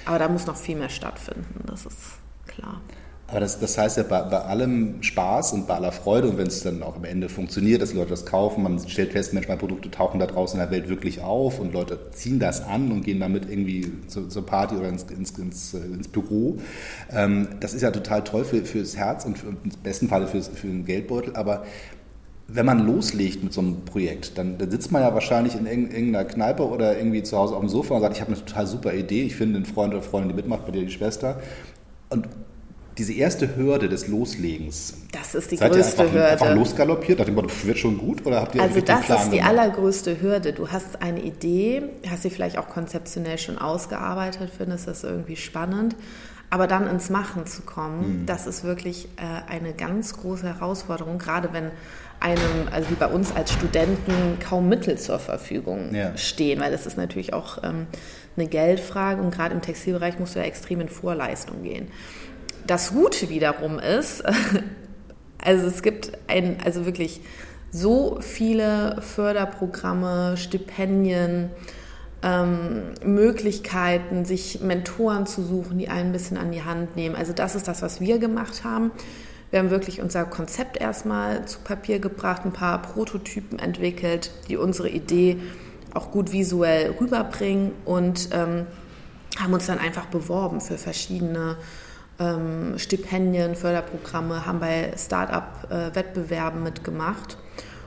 Aber 0.04 0.18
da 0.18 0.28
muss 0.28 0.46
noch 0.46 0.56
viel 0.56 0.76
mehr 0.76 0.90
stattfinden, 0.90 1.64
das 1.66 1.86
ist 1.86 2.18
klar. 2.46 2.80
Aber 3.26 3.40
das, 3.40 3.58
das 3.58 3.78
heißt 3.78 3.96
ja, 3.96 4.02
bei, 4.02 4.20
bei, 4.22 4.40
allem 4.42 5.02
Spaß 5.02 5.54
und 5.54 5.66
bei 5.66 5.74
aller 5.74 5.92
Freude 5.92 6.28
und 6.28 6.36
wenn 6.36 6.46
es 6.46 6.62
dann 6.62 6.82
auch 6.82 6.96
am 6.96 7.04
Ende 7.04 7.30
funktioniert, 7.30 7.80
dass 7.80 7.94
Leute 7.94 8.10
das 8.10 8.26
kaufen, 8.26 8.62
man 8.62 8.78
stellt 8.86 9.12
fest, 9.12 9.32
Mensch, 9.32 9.48
meine 9.48 9.58
Produkte 9.58 9.90
tauchen 9.90 10.20
da 10.20 10.26
draußen 10.26 10.60
in 10.60 10.66
der 10.66 10.70
Welt 10.70 10.90
wirklich 10.90 11.22
auf 11.22 11.58
und 11.58 11.72
Leute 11.72 11.98
ziehen 12.10 12.38
das 12.38 12.62
an 12.62 12.92
und 12.92 13.02
gehen 13.02 13.20
damit 13.20 13.48
irgendwie 13.48 13.90
zu, 14.08 14.28
zur 14.28 14.44
Party 14.44 14.76
oder 14.76 14.90
ins, 14.90 15.04
ins, 15.04 15.30
ins, 15.38 15.72
ins 15.72 16.08
Büro. 16.08 16.58
Ähm, 17.10 17.48
das 17.60 17.72
ist 17.72 17.80
ja 17.80 17.90
total 17.90 18.24
toll 18.24 18.44
für, 18.44 18.62
fürs 18.62 18.94
Herz 18.96 19.24
und 19.24 19.38
für, 19.38 19.48
im 19.48 19.58
besten 19.82 20.08
Falle 20.08 20.26
fürs, 20.26 20.48
für 20.48 20.66
den 20.66 20.84
Geldbeutel, 20.84 21.34
aber 21.34 21.64
wenn 22.46 22.66
man 22.66 22.86
loslegt 22.86 23.42
mit 23.42 23.54
so 23.54 23.62
einem 23.62 23.86
Projekt, 23.86 24.36
dann, 24.36 24.58
dann 24.58 24.70
sitzt 24.70 24.92
man 24.92 25.00
ja 25.00 25.14
wahrscheinlich 25.14 25.56
in 25.56 25.66
irgendeiner 25.66 26.24
Kneipe 26.24 26.68
oder 26.68 26.96
irgendwie 26.98 27.22
zu 27.22 27.38
Hause 27.38 27.54
auf 27.54 27.60
dem 27.60 27.70
Sofa 27.70 27.94
und 27.94 28.02
sagt, 28.02 28.16
ich 28.16 28.20
habe 28.20 28.32
eine 28.32 28.44
total 28.44 28.66
super 28.66 28.92
Idee, 28.92 29.22
ich 29.22 29.34
finde 29.34 29.56
einen 29.56 29.64
Freund 29.64 29.94
oder 29.94 30.02
Freundin, 30.02 30.28
die 30.28 30.34
mitmacht, 30.34 30.66
bei 30.66 30.72
dir 30.72 30.84
die 30.84 30.90
Schwester. 30.90 31.40
Und 32.10 32.28
diese 32.98 33.12
erste 33.12 33.56
Hürde 33.56 33.88
des 33.88 34.08
Loslegens. 34.08 34.94
Das 35.12 35.34
ist 35.34 35.50
die 35.50 35.56
seid 35.56 35.72
größte 35.72 36.02
ihr 36.02 36.08
einfach, 36.08 36.14
Hürde. 36.14 36.26
einfach 36.28 36.54
losgaloppiert? 36.54 37.20
Dachte 37.20 37.32
ich, 37.32 37.66
wird 37.66 37.78
schon 37.78 37.98
gut? 37.98 38.24
Oder 38.26 38.40
habt 38.42 38.54
ihr 38.54 38.62
Also 38.62 38.80
das 38.80 39.04
Plan 39.06 39.18
ist 39.20 39.30
die 39.32 39.36
gemacht? 39.38 39.48
allergrößte 39.50 40.20
Hürde. 40.20 40.52
Du 40.52 40.68
hast 40.70 41.02
eine 41.02 41.20
Idee, 41.22 41.82
hast 42.08 42.22
sie 42.22 42.30
vielleicht 42.30 42.56
auch 42.58 42.68
konzeptionell 42.68 43.38
schon 43.38 43.58
ausgearbeitet, 43.58 44.50
findest 44.56 44.86
das 44.86 45.02
irgendwie 45.04 45.36
spannend. 45.36 45.96
Aber 46.50 46.66
dann 46.68 46.86
ins 46.88 47.10
Machen 47.10 47.46
zu 47.46 47.62
kommen, 47.62 48.22
Mhm. 48.22 48.26
das 48.26 48.46
ist 48.46 48.62
wirklich 48.62 49.08
äh, 49.16 49.50
eine 49.52 49.72
ganz 49.72 50.16
große 50.16 50.46
Herausforderung, 50.46 51.18
gerade 51.18 51.48
wenn 51.52 51.70
einem, 52.20 52.68
also 52.70 52.90
wie 52.90 52.94
bei 52.94 53.08
uns 53.08 53.34
als 53.34 53.52
Studenten, 53.52 54.38
kaum 54.38 54.68
Mittel 54.68 54.96
zur 54.98 55.18
Verfügung 55.18 55.92
Ja. 55.94 56.16
stehen, 56.16 56.60
weil 56.60 56.70
das 56.70 56.86
ist 56.86 56.96
natürlich 56.96 57.32
auch 57.34 57.58
ähm, 57.64 57.86
eine 58.36 58.46
Geldfrage 58.46 59.20
und 59.20 59.34
gerade 59.34 59.52
im 59.54 59.62
Textilbereich 59.62 60.18
musst 60.20 60.36
du 60.36 60.38
ja 60.38 60.44
extrem 60.44 60.80
in 60.80 60.88
Vorleistung 60.88 61.62
gehen. 61.64 61.88
Das 62.66 62.92
Gute 62.92 63.28
wiederum 63.28 63.78
ist, 63.78 64.24
also 65.38 65.66
es 65.66 65.82
gibt 65.82 66.12
ein, 66.28 66.58
also 66.64 66.86
wirklich 66.86 67.20
so 67.70 68.18
viele 68.20 69.02
Förderprogramme, 69.02 70.36
Stipendien, 70.36 71.50
ähm, 72.22 72.94
Möglichkeiten, 73.04 74.24
sich 74.24 74.60
Mentoren 74.60 75.26
zu 75.26 75.42
suchen, 75.42 75.78
die 75.78 75.88
einen 75.88 76.08
ein 76.08 76.12
bisschen 76.12 76.38
an 76.38 76.52
die 76.52 76.62
Hand 76.62 76.96
nehmen. 76.96 77.16
Also 77.16 77.32
das 77.32 77.54
ist 77.54 77.68
das, 77.68 77.82
was 77.82 78.00
wir 78.00 78.18
gemacht 78.18 78.64
haben. 78.64 78.92
Wir 79.50 79.58
haben 79.58 79.70
wirklich 79.70 80.00
unser 80.00 80.24
Konzept 80.24 80.80
erstmal 80.80 81.46
zu 81.46 81.58
Papier 81.60 81.98
gebracht, 81.98 82.42
ein 82.44 82.52
paar 82.52 82.80
Prototypen 82.80 83.58
entwickelt, 83.58 84.30
die 84.48 84.56
unsere 84.56 84.88
Idee 84.88 85.36
auch 85.92 86.10
gut 86.10 86.32
visuell 86.32 86.94
rüberbringen 87.00 87.72
und 87.84 88.30
ähm, 88.32 88.66
haben 89.38 89.52
uns 89.52 89.66
dann 89.66 89.78
einfach 89.78 90.06
beworben 90.06 90.60
für 90.60 90.78
verschiedene 90.78 91.56
ähm, 92.18 92.78
Stipendien, 92.78 93.54
Förderprogramme, 93.56 94.46
haben 94.46 94.60
bei 94.60 94.92
Start-up-Wettbewerben 94.96 96.62
mitgemacht. 96.62 97.38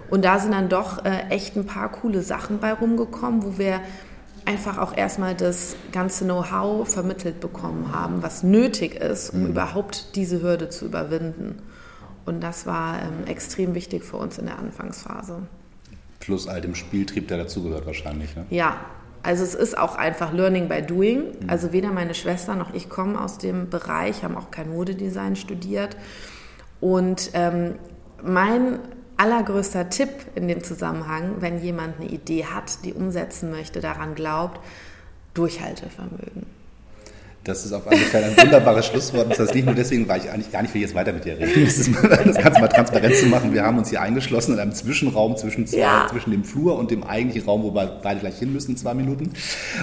Und 0.09 0.23
da 0.23 0.39
sind 0.39 0.51
dann 0.51 0.69
doch 0.69 1.03
äh, 1.05 1.27
echt 1.29 1.55
ein 1.55 1.65
paar 1.65 1.91
coole 1.91 2.21
Sachen 2.21 2.59
bei 2.59 2.73
rumgekommen, 2.73 3.43
wo 3.43 3.57
wir 3.57 3.81
einfach 4.45 4.77
auch 4.77 4.95
erstmal 4.95 5.35
das 5.35 5.75
ganze 5.91 6.23
Know-how 6.23 6.87
vermittelt 6.87 7.41
bekommen 7.41 7.93
haben, 7.93 8.23
was 8.23 8.43
nötig 8.43 8.95
ist, 8.95 9.31
um 9.31 9.47
überhaupt 9.47 10.15
diese 10.15 10.41
Hürde 10.41 10.69
zu 10.69 10.85
überwinden. 10.85 11.61
Und 12.25 12.41
das 12.41 12.65
war 12.65 13.01
ähm, 13.01 13.27
extrem 13.27 13.75
wichtig 13.75 14.03
für 14.03 14.17
uns 14.17 14.37
in 14.37 14.45
der 14.45 14.57
Anfangsphase. 14.57 15.43
Plus 16.19 16.47
all 16.47 16.61
dem 16.61 16.75
Spieltrieb, 16.75 17.27
der 17.27 17.37
dazugehört 17.37 17.85
wahrscheinlich. 17.85 18.35
Ne? 18.35 18.45
Ja, 18.49 18.77
also 19.23 19.43
es 19.43 19.55
ist 19.55 19.77
auch 19.77 19.95
einfach 19.95 20.33
Learning 20.33 20.67
by 20.69 20.81
Doing. 20.81 21.23
Also 21.47 21.71
weder 21.71 21.91
meine 21.91 22.13
Schwester 22.13 22.55
noch 22.55 22.73
ich 22.73 22.89
kommen 22.89 23.15
aus 23.15 23.37
dem 23.37 23.69
Bereich, 23.69 24.23
haben 24.23 24.37
auch 24.37 24.51
kein 24.51 24.69
Modedesign 24.69 25.35
studiert. 25.35 25.97
Und 26.79 27.31
ähm, 27.33 27.75
mein 28.23 28.79
allergrößter 29.17 29.89
Tipp 29.89 30.09
in 30.35 30.47
dem 30.47 30.63
Zusammenhang, 30.63 31.35
wenn 31.39 31.61
jemand 31.61 31.99
eine 31.99 32.09
Idee 32.09 32.45
hat, 32.45 32.85
die 32.85 32.93
umsetzen 32.93 33.49
möchte, 33.51 33.81
daran 33.81 34.15
glaubt, 34.15 34.59
Durchhaltevermögen. 35.33 36.56
Das 37.47 37.65
ist 37.65 37.71
auf 37.73 37.87
alle 37.87 37.97
Fälle 37.97 38.25
ein 38.27 38.37
wunderbares 38.37 38.85
Schlusswort. 38.85 39.31
Das 39.31 39.39
ist 39.39 39.55
nicht 39.55 39.65
nur 39.65 39.73
deswegen, 39.73 40.07
weil 40.07 40.19
ich 40.19 40.29
eigentlich 40.29 40.51
gar 40.51 40.61
nicht 40.61 40.73
will 40.73 40.81
jetzt 40.81 40.93
weiter 40.93 41.13
mit 41.13 41.23
dir 41.25 41.39
reden. 41.39 41.63
Das, 41.65 41.77
ist 41.77 41.89
mal, 41.89 42.07
das 42.09 42.37
Ganze 42.37 42.59
mal 42.59 42.67
transparent 42.67 43.15
zu 43.15 43.25
machen. 43.27 43.53
Wir 43.53 43.63
haben 43.63 43.77
uns 43.77 43.89
hier 43.89 44.01
eingeschlossen 44.01 44.53
in 44.53 44.59
einem 44.59 44.73
Zwischenraum 44.73 45.37
zwischen, 45.37 45.65
zwei, 45.65 45.77
Ja. 45.77 46.07
zwischen 46.11 46.31
dem 46.31 46.43
Flur 46.43 46.77
und 46.77 46.91
dem 46.91 47.03
eigentlichen 47.03 47.47
Raum, 47.47 47.63
wo 47.63 47.73
wir 47.73 47.99
beide 48.03 48.19
gleich 48.19 48.37
hin 48.37 48.51
müssen 48.51 48.75
zwei 48.75 48.93
Minuten. 48.93 49.23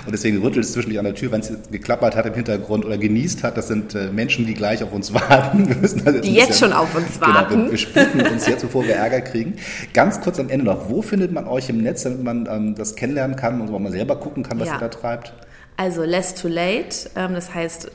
Und 0.04 0.12
deswegen 0.12 0.42
rüttelt 0.42 0.64
es 0.66 0.72
zwischendurch 0.72 0.98
an 0.98 1.06
der 1.06 1.14
Tür, 1.14 1.32
wenn 1.32 1.40
es 1.40 1.50
geklappert 1.70 2.16
hat 2.16 2.26
im 2.26 2.34
Hintergrund 2.34 2.84
oder 2.84 2.98
genießt 2.98 3.42
hat. 3.42 3.56
Das 3.56 3.68
sind 3.68 3.94
äh, 3.94 4.10
Menschen, 4.12 4.46
die 4.46 4.54
gleich 4.54 4.82
auf 4.82 4.92
uns 4.92 5.14
warten. 5.14 5.66
Wir 5.68 5.76
müssen 5.76 6.06
also 6.06 6.20
Die 6.20 6.28
ein 6.28 6.34
jetzt 6.34 6.48
bisschen- 6.48 6.68
schon 6.70 6.76
auf 6.78 6.94
uns 6.94 7.18
Genau, 7.18 7.34
warten. 7.34 7.64
wir, 7.64 7.70
wir 7.70 7.78
sputen 7.78 8.20
uns 8.26 8.46
jetzt, 8.46 8.60
bevor 8.60 8.84
wir 8.86 8.94
Ärger 8.96 9.22
kriegen. 9.22 9.54
Ganz 9.94 10.20
kurz 10.20 10.38
am 10.38 10.50
Ende 10.50 10.66
noch, 10.66 10.90
wo 10.90 11.00
findet 11.00 11.32
man 11.32 11.46
euch 11.48 11.70
im 11.70 11.78
Netz, 11.78 12.02
damit 12.02 12.22
man 12.22 12.46
ähm, 12.50 12.74
das 12.74 12.94
kennenlernen 12.94 13.36
kann 13.36 13.60
und 13.62 13.68
so 13.68 13.78
mal 13.78 13.90
selber 13.90 14.16
gucken 14.16 14.42
kann, 14.42 14.60
was 14.60 14.68
Ja. 14.68 14.74
ihr 14.74 14.80
da 14.80 14.88
treibt? 14.88 15.32
Also 15.76 16.04
less 16.04 16.34
too 16.34 16.48
late, 16.48 17.10
ähm, 17.16 17.34
das 17.34 17.52
heißt 17.52 17.90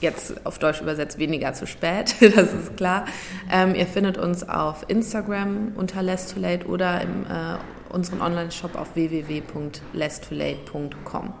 jetzt 0.00 0.46
auf 0.46 0.58
Deutsch 0.58 0.80
übersetzt 0.80 1.18
weniger 1.18 1.54
zu 1.54 1.66
spät, 1.66 2.14
das 2.20 2.52
ist 2.52 2.76
klar. 2.76 3.06
Ähm, 3.50 3.74
ihr 3.74 3.86
findet 3.86 4.18
uns 4.18 4.48
auf 4.48 4.84
Instagram 4.88 5.72
unter 5.76 6.02
less 6.02 6.32
too 6.32 6.40
late 6.40 6.66
oder 6.66 7.00
im 7.00 7.24
äh, 7.24 7.58
unseren 7.94 8.20
Online-Shop 8.20 8.74
auf 8.74 8.94
www.lesstolate.com. 8.94 11.32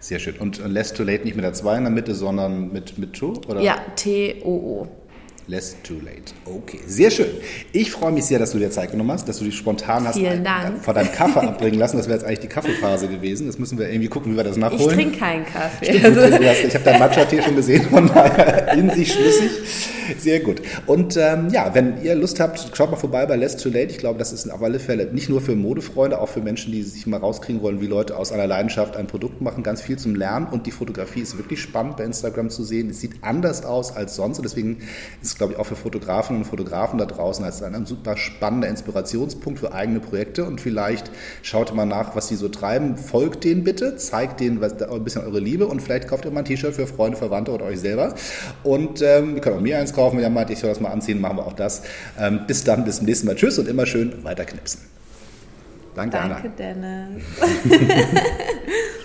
Sehr 0.00 0.18
schön. 0.18 0.36
Und 0.36 0.60
äh, 0.60 0.66
Less 0.66 0.94
Too 0.94 1.02
Late 1.02 1.24
nicht 1.24 1.34
mit 1.34 1.44
der 1.44 1.52
2 1.52 1.78
in 1.78 1.84
der 1.84 1.92
Mitte, 1.92 2.14
sondern 2.14 2.72
mit, 2.72 2.96
mit 2.98 3.14
To? 3.14 3.34
Oder? 3.48 3.60
Ja, 3.60 3.76
T-O-O. 3.96 4.88
Less 5.48 5.76
Too 5.82 5.94
Late. 6.04 6.34
Okay, 6.44 6.78
sehr 6.86 7.10
schön. 7.10 7.26
Ich 7.72 7.90
freue 7.90 8.12
mich 8.12 8.26
sehr, 8.26 8.38
dass 8.38 8.50
du 8.52 8.58
dir 8.58 8.70
Zeit 8.70 8.90
genommen 8.90 9.12
hast, 9.12 9.26
dass 9.28 9.38
du 9.38 9.44
dich 9.46 9.56
spontan 9.56 10.06
hast 10.06 10.16
Vielen 10.18 10.44
Dank. 10.44 10.84
vor 10.84 10.92
deinem 10.92 11.10
Kaffee 11.10 11.40
abbringen 11.40 11.78
lassen. 11.78 11.96
Das 11.96 12.06
wäre 12.06 12.18
jetzt 12.18 12.26
eigentlich 12.26 12.40
die 12.40 12.48
Kaffeephase 12.48 13.08
gewesen. 13.08 13.46
Das 13.46 13.58
müssen 13.58 13.78
wir 13.78 13.88
irgendwie 13.88 14.08
gucken, 14.08 14.32
wie 14.32 14.36
wir 14.36 14.44
das 14.44 14.56
Ich 14.56 14.60
nachholen. 14.62 14.94
trinke 14.94 15.18
keinen 15.18 15.46
Kaffee. 15.46 15.86
Stimmt, 15.86 16.04
Also, 16.04 16.20
ich 16.68 16.74
habe 16.74 16.84
dein 16.84 16.98
Matcha-Tee 17.00 17.42
schon 17.42 17.56
gesehen, 17.56 17.82
von 17.88 18.06
daher 18.08 18.74
in 18.74 18.90
sich 18.90 19.10
schlüssig. 19.10 19.50
Sehr 20.18 20.40
gut. 20.40 20.62
Und 20.86 21.16
ähm, 21.16 21.48
ja, 21.50 21.74
wenn 21.74 22.02
ihr 22.02 22.14
Lust 22.14 22.40
habt, 22.40 22.70
schaut 22.74 22.90
mal 22.90 22.96
vorbei 22.96 23.26
bei 23.26 23.36
Less 23.36 23.56
Too 23.56 23.68
Late. 23.68 23.90
Ich 23.90 23.98
glaube, 23.98 24.18
das 24.18 24.32
ist 24.32 24.50
auf 24.50 24.62
alle 24.62 24.78
Fälle 24.78 25.12
nicht 25.12 25.28
nur 25.28 25.40
für 25.40 25.54
Modefreunde, 25.54 26.18
auch 26.20 26.28
für 26.28 26.40
Menschen, 26.40 26.72
die 26.72 26.82
sich 26.82 27.06
mal 27.06 27.18
rauskriegen 27.18 27.62
wollen, 27.62 27.80
wie 27.80 27.86
Leute 27.86 28.16
aus 28.16 28.32
einer 28.32 28.46
Leidenschaft 28.46 28.96
ein 28.96 29.06
Produkt 29.06 29.40
machen. 29.40 29.62
Ganz 29.62 29.82
viel 29.82 29.98
zum 29.98 30.14
Lernen. 30.14 30.46
Und 30.46 30.66
die 30.66 30.70
Fotografie 30.70 31.20
ist 31.20 31.36
wirklich 31.36 31.60
spannend 31.60 31.96
bei 31.96 32.04
Instagram 32.04 32.50
zu 32.50 32.64
sehen. 32.64 32.90
Es 32.90 33.00
sieht 33.00 33.22
anders 33.22 33.64
aus 33.64 33.94
als 33.94 34.16
sonst. 34.16 34.38
Und 34.38 34.44
deswegen 34.44 34.78
ist 35.22 35.32
es, 35.32 35.38
glaube 35.38 35.54
ich, 35.54 35.58
auch 35.58 35.66
für 35.66 35.76
Fotografen 35.76 36.36
und 36.36 36.44
Fotografen 36.44 36.98
da 36.98 37.06
draußen 37.06 37.44
als 37.44 37.62
ein 37.62 37.86
super 37.86 38.16
spannender 38.16 38.68
Inspirationspunkt 38.68 39.60
für 39.60 39.72
eigene 39.72 40.00
Projekte. 40.00 40.44
Und 40.44 40.60
vielleicht 40.60 41.10
schaut 41.42 41.74
mal 41.74 41.86
nach, 41.86 42.16
was 42.16 42.28
die 42.28 42.36
so 42.36 42.48
treiben. 42.48 42.96
Folgt 42.96 43.44
denen 43.44 43.64
bitte, 43.64 43.96
zeigt 43.96 44.40
denen 44.40 44.60
was, 44.60 44.80
ein 44.80 45.04
bisschen 45.04 45.22
eure 45.22 45.40
Liebe 45.40 45.66
und 45.66 45.80
vielleicht 45.80 46.08
kauft 46.08 46.24
ihr 46.24 46.30
mal 46.30 46.40
ein 46.40 46.44
T-Shirt 46.44 46.74
für 46.74 46.86
Freunde, 46.86 47.16
Verwandte 47.16 47.52
oder 47.52 47.64
euch 47.66 47.80
selber. 47.80 48.14
Und 48.62 49.02
ähm, 49.02 49.36
ihr 49.36 49.40
könnt 49.40 49.56
auch 49.56 49.60
mir 49.60 49.78
eins 49.78 49.92
kaufen, 49.98 50.16
wenn 50.16 50.24
ihr 50.24 50.30
meint, 50.30 50.50
ich 50.50 50.58
soll 50.60 50.70
das 50.70 50.80
mal 50.80 50.90
anziehen, 50.90 51.20
machen 51.20 51.38
wir 51.38 51.46
auch 51.46 51.52
das. 51.52 51.82
Ähm, 52.18 52.40
bis 52.46 52.62
dann, 52.64 52.84
bis 52.84 52.96
zum 52.98 53.06
nächsten 53.06 53.26
Mal. 53.26 53.34
Tschüss 53.34 53.58
und 53.58 53.68
immer 53.68 53.84
schön 53.84 54.24
weiter 54.24 54.44
knipsen. 54.44 54.80
Danke, 55.94 56.20
Anna. 56.20 56.34
danke, 56.34 56.50
Dennis. 56.50 57.24